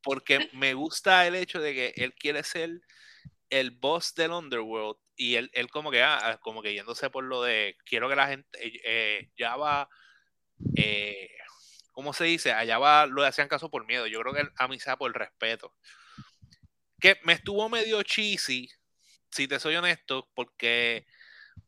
porque 0.03 0.51
me 0.53 0.75
gusta 0.75 1.27
el 1.27 1.35
hecho 1.35 1.61
de 1.61 1.75
que 1.75 1.93
él 1.97 2.15
quiere 2.15 2.43
ser 2.43 2.81
el 3.51 3.71
boss 3.71 4.15
del 4.15 4.33
Underworld 4.33 4.99
y 5.17 5.37
él, 5.37 5.51
él 5.53 5.69
como 5.69 5.91
que 5.91 6.03
ah, 6.03 6.39
como 6.43 6.63
que 6.63 6.75
yéndose 6.75 7.11
por 7.11 7.25
lo 7.25 7.43
de 7.43 7.77
quiero 7.85 8.09
que 8.09 8.17
la 8.17 8.29
gente 8.29 8.49
eh, 8.63 9.31
ya 9.37 9.57
va 9.57 9.89
eh, 10.77 11.31
¿cómo 11.97 12.13
se 12.13 12.25
dice? 12.25 12.53
Allá 12.53 12.79
va 12.79 13.07
lo 13.07 13.25
hacían 13.25 13.49
caso 13.49 13.71
por 13.71 13.87
miedo. 13.87 14.07
Yo 14.07 14.21
creo 14.21 14.35
que 14.35 14.47
a 14.59 14.69
mí 14.69 14.79
sea 14.79 14.99
por 14.99 15.17
respeto. 15.17 15.75
Que 17.01 17.19
me 17.25 17.33
estuvo 17.33 17.71
medio 17.71 18.03
cheesy, 18.03 18.69
si 19.31 19.49
te 19.49 19.59
soy 19.59 19.77
honesto, 19.77 20.29
porque 20.35 21.07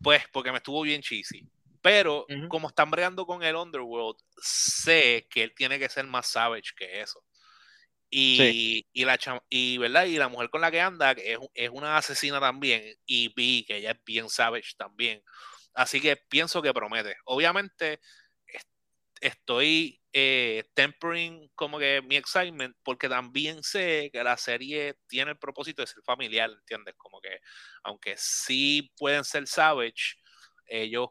pues 0.02 0.22
porque 0.30 0.52
me 0.52 0.58
estuvo 0.58 0.82
bien 0.82 1.00
cheesy. 1.00 1.48
Pero 1.80 2.26
como 2.48 2.68
están 2.68 2.90
bregando 2.90 3.24
con 3.24 3.42
el 3.42 3.56
Underworld, 3.56 4.18
sé 4.36 5.26
que 5.30 5.44
él 5.44 5.54
tiene 5.56 5.78
que 5.78 5.88
ser 5.88 6.06
más 6.06 6.26
savage 6.26 6.74
que 6.76 7.00
eso. 7.00 7.24
Y, 8.10 8.86
y 8.92 9.04
la 9.06 9.18
y, 9.48 9.78
¿verdad? 9.78 10.04
y 10.04 10.18
la 10.18 10.28
mujer 10.28 10.50
con 10.50 10.60
la 10.60 10.70
que 10.70 10.80
anda 10.80 11.12
es, 11.12 11.38
es 11.54 11.70
una 11.70 11.96
asesina 11.96 12.38
también. 12.38 12.82
Y 13.06 13.32
vi 13.34 13.64
que 13.64 13.76
ella 13.76 13.92
es 13.92 14.04
bien 14.04 14.28
savage 14.28 14.74
también. 14.76 15.22
Así 15.72 16.02
que 16.02 16.16
pienso 16.16 16.60
que 16.60 16.74
promete. 16.74 17.16
Obviamente 17.24 18.00
estoy 19.20 20.00
eh, 20.12 20.64
tempering 20.74 21.50
como 21.54 21.78
que 21.78 22.02
mi 22.02 22.16
excitement 22.16 22.76
porque 22.82 23.08
también 23.08 23.62
sé 23.62 24.10
que 24.12 24.22
la 24.24 24.36
serie 24.36 24.96
tiene 25.06 25.32
el 25.32 25.38
propósito 25.38 25.82
de 25.82 25.86
ser 25.86 26.02
familiar, 26.02 26.50
¿entiendes? 26.50 26.94
Como 26.96 27.20
que 27.20 27.40
aunque 27.82 28.14
sí 28.16 28.92
pueden 28.96 29.24
ser 29.24 29.46
savage, 29.46 30.16
ellos 30.66 31.08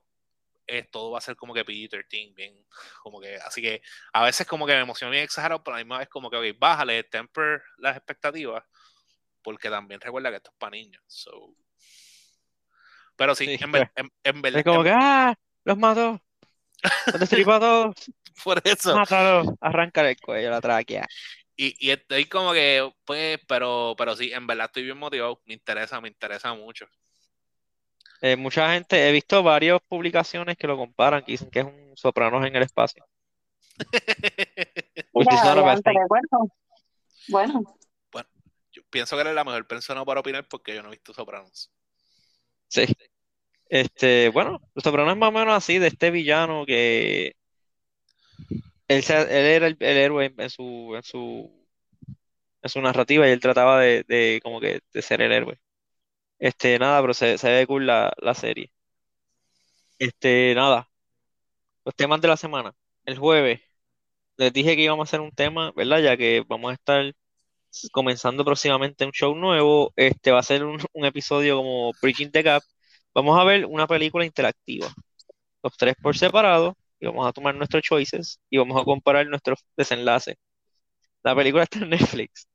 eh, 0.67 0.84
todo 0.91 1.12
va 1.12 1.20
a 1.20 1.22
ser 1.22 1.36
como 1.38 1.54
que 1.54 1.63
PG-13, 1.65 2.34
bien, 2.36 2.65
como 3.02 3.22
que, 3.22 3.38
así 3.38 3.62
que 3.62 3.82
a 4.12 4.24
veces 4.24 4.46
como 4.46 4.65
que 4.65 4.74
me 4.74 4.82
emociona 4.82 5.12
bien 5.12 5.24
exagerado, 5.24 5.63
pero 5.63 5.76
a 5.76 5.80
la 5.80 5.86
misma 5.86 6.00
vez 6.00 6.10
como 6.10 6.30
que, 6.30 6.36
ok, 6.38 6.58
bájale, 6.60 7.04
temper 7.06 7.63
las 7.78 7.96
expectativas, 7.96 8.63
porque 9.41 9.70
también 9.70 10.02
recuerda 10.02 10.30
que 10.30 10.38
esto 10.38 10.52
es 10.52 10.58
para 10.58 10.72
niños, 10.72 11.02
so. 11.08 11.56
Pero 13.15 13.34
sí, 13.34 13.46
Sí, 13.46 13.58
en, 13.62 13.76
en- 13.96 14.12
en 14.24 14.41
verdad, 14.41 14.60
Es 14.60 14.65
como 14.65 14.80
en- 14.80 14.84
que, 14.86 14.91
¡ah! 14.93 15.36
¡Los 15.63 15.78
mató! 15.78 16.22
¡Los 17.20 17.34
a 17.34 17.60
todos! 17.60 17.96
por 18.44 18.62
eso, 18.63 18.96
¡Mátalo! 18.96 19.56
Arranca 19.62 20.08
el 20.10 20.18
cuello, 20.20 20.50
la 20.52 20.62
tráquea. 20.62 21.08
y, 21.56 21.76
y 21.86 21.92
estoy 21.92 22.26
como 22.26 22.54
que, 22.54 22.88
pues, 23.06 23.40
pero, 23.48 23.96
pero 23.98 24.16
sí, 24.16 24.32
en 24.32 24.46
verdad 24.48 24.68
estoy 24.68 24.84
bien 24.84 24.98
motivado, 24.98 25.42
me 25.46 25.54
interesa, 25.54 26.00
me 26.02 26.08
interesa 26.10 26.54
mucho. 26.54 26.86
Eh, 28.22 28.36
mucha 28.36 28.74
gente, 28.74 29.08
he 29.08 29.12
visto 29.12 29.44
varias 29.44 29.80
publicaciones 29.88 30.58
que 30.58 30.68
lo 30.68 30.78
comparan, 30.78 31.24
que 31.24 31.34
dicen 31.34 31.50
que 31.52 31.60
es 31.60 31.66
un 31.66 31.94
Sopranos 31.96 32.46
en 32.46 32.56
el 32.56 32.63
espacio. 32.63 33.06
Which 35.13 35.28
is 35.32 35.42
Mira, 35.42 35.44
not 35.44 35.58
a 35.58 35.62
bad 35.62 35.82
ya, 35.86 35.92
thing. 35.92 36.00
bueno, 36.08 36.28
bueno, 37.28 37.62
Yo 38.72 38.82
pienso 38.90 39.16
que 39.16 39.22
eres 39.22 39.36
la 39.36 39.44
mejor 39.44 39.68
persona 39.68 40.04
para 40.06 40.20
opinar 40.20 40.48
porque 40.48 40.74
yo 40.76 40.82
no 40.84 40.90
he 40.90 40.92
visto 40.92 41.13
Sopranos. 41.13 41.72
Sí. 42.68 42.86
Este, 43.70 44.30
bueno, 44.30 44.62
Los 44.76 44.84
Sopranos 44.84 45.14
es 45.14 45.18
más 45.20 45.30
o 45.30 45.32
menos 45.32 45.54
así, 45.54 45.78
de 45.80 45.88
este 45.88 46.12
villano 46.12 46.66
que 46.66 47.34
él, 48.88 49.04
él 49.10 49.28
era 49.30 49.68
el, 49.68 49.78
el 49.80 49.98
héroe 49.98 50.34
en 50.38 50.50
su, 50.50 50.94
en 50.96 51.04
su, 51.04 51.68
en 52.62 52.70
su 52.70 52.82
narrativa 52.82 53.28
y 53.28 53.32
él 53.32 53.40
trataba 53.40 53.80
de, 53.82 54.04
de 54.08 54.40
como 54.44 54.60
que 54.60 54.82
de 54.94 55.02
ser 55.02 55.22
el 55.22 55.32
héroe. 55.32 55.60
Este, 56.40 56.80
nada, 56.80 57.02
pero 57.02 57.14
se, 57.16 57.38
se 57.38 57.52
ve 57.52 57.68
cool 57.68 57.88
la, 57.88 58.14
la 58.20 58.36
serie. 58.36 58.72
Este, 60.00 60.54
nada, 60.56 60.90
los 61.86 61.96
temas 61.96 62.22
de 62.22 62.28
la 62.30 62.38
semana. 62.38 62.76
El 63.06 63.18
jueves 63.20 63.62
les 64.38 64.54
dije 64.54 64.76
que 64.78 64.84
íbamos 64.84 65.08
a 65.08 65.10
hacer 65.10 65.22
un 65.22 65.32
tema, 65.34 65.72
¿verdad? 65.76 66.00
Ya 66.02 66.18
que 66.18 66.44
vamos 66.48 66.72
a 66.72 66.76
estar 66.76 67.14
comenzando 67.92 68.46
próximamente 68.46 69.06
un 69.06 69.12
show 69.14 69.36
nuevo. 69.36 69.94
Este 69.96 70.32
va 70.32 70.40
a 70.42 70.44
ser 70.44 70.66
un, 70.66 70.80
un 70.94 71.06
episodio 71.06 71.58
como 71.58 71.94
Bridging 72.02 72.32
the 72.32 72.44
Gap. 72.44 72.64
Vamos 73.18 73.40
a 73.40 73.44
ver 73.44 73.66
una 73.66 73.88
película 73.88 74.26
interactiva, 74.26 74.94
los 75.64 75.76
tres 75.76 75.96
por 76.00 76.16
separado, 76.16 76.78
y 77.00 77.08
vamos 77.08 77.28
a 77.28 77.34
tomar 77.34 77.56
nuestros 77.56 77.82
choices 77.82 78.40
y 78.48 78.60
vamos 78.60 78.80
a 78.80 78.86
comparar 78.86 79.26
nuestros 79.26 79.65
desenlaces. 79.76 80.36
La 81.24 81.36
película 81.36 81.63
está 81.63 81.80
en 81.80 81.90
Netflix. 81.90 82.48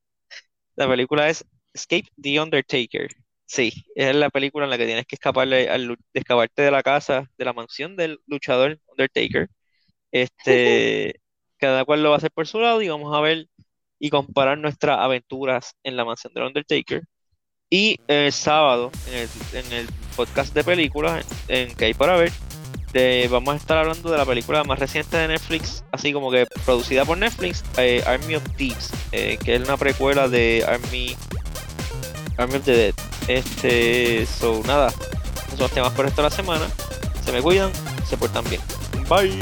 La 0.76 0.86
película 0.86 1.28
es 1.28 1.44
Escape 1.74 2.06
the 2.22 2.40
Undertaker. 2.40 3.08
Sí, 3.44 3.72
es 3.96 4.14
la 4.14 4.30
película 4.30 4.66
en 4.66 4.70
la 4.70 4.78
que 4.78 4.86
tienes 4.86 5.04
que 5.04 5.16
escaparle 5.16 5.68
al, 5.68 5.96
escaparte 6.14 6.62
de 6.62 6.70
la 6.70 6.84
casa, 6.84 7.28
de 7.36 7.44
la 7.44 7.52
mansión 7.52 7.96
del 7.96 8.20
luchador 8.26 8.78
Undertaker. 8.86 9.48
Este, 10.12 11.20
cada 11.58 11.84
cual 11.84 12.04
lo 12.04 12.10
va 12.10 12.14
a 12.14 12.18
hacer 12.18 12.30
por 12.30 12.46
su 12.46 12.60
lado 12.60 12.80
y 12.82 12.88
vamos 12.88 13.12
a 13.16 13.20
ver 13.20 13.48
y 13.98 14.10
comparar 14.10 14.58
nuestras 14.58 15.00
aventuras 15.00 15.74
en 15.82 15.96
la 15.96 16.04
mansión 16.04 16.32
del 16.34 16.44
Undertaker. 16.44 17.02
Y 17.72 17.98
el 18.06 18.30
sábado, 18.34 18.92
en 19.54 19.72
el, 19.72 19.88
podcast 20.14 20.52
de 20.52 20.62
películas, 20.62 21.24
en, 21.48 21.74
que 21.74 21.86
hay 21.86 21.94
para 21.94 22.16
ver, 22.16 22.30
vamos 23.30 23.54
a 23.54 23.56
estar 23.56 23.78
hablando 23.78 24.10
de 24.10 24.18
la 24.18 24.26
película 24.26 24.62
más 24.62 24.78
reciente 24.78 25.16
de 25.16 25.28
Netflix, 25.28 25.82
así 25.90 26.12
como 26.12 26.30
que 26.30 26.46
producida 26.66 27.06
por 27.06 27.16
Netflix, 27.16 27.64
eh, 27.78 28.04
Army 28.06 28.34
of 28.34 28.42
Thieves, 28.58 28.90
eh, 29.12 29.38
que 29.42 29.54
es 29.54 29.62
una 29.62 29.78
precuela 29.78 30.28
de 30.28 30.62
Army, 30.68 31.16
Army 32.36 32.56
of 32.56 32.64
the 32.66 32.76
Dead. 32.76 32.94
Este, 33.28 34.26
so 34.26 34.60
nada, 34.66 34.88
esos 34.88 35.48
son 35.52 35.58
los 35.60 35.70
temas 35.70 35.94
por 35.94 36.04
esta 36.04 36.20
la 36.20 36.30
semana. 36.30 36.68
Se 37.24 37.32
me 37.32 37.40
cuidan, 37.40 37.72
se 38.06 38.18
portan 38.18 38.44
bien. 38.50 38.60
Bye. 39.08 39.38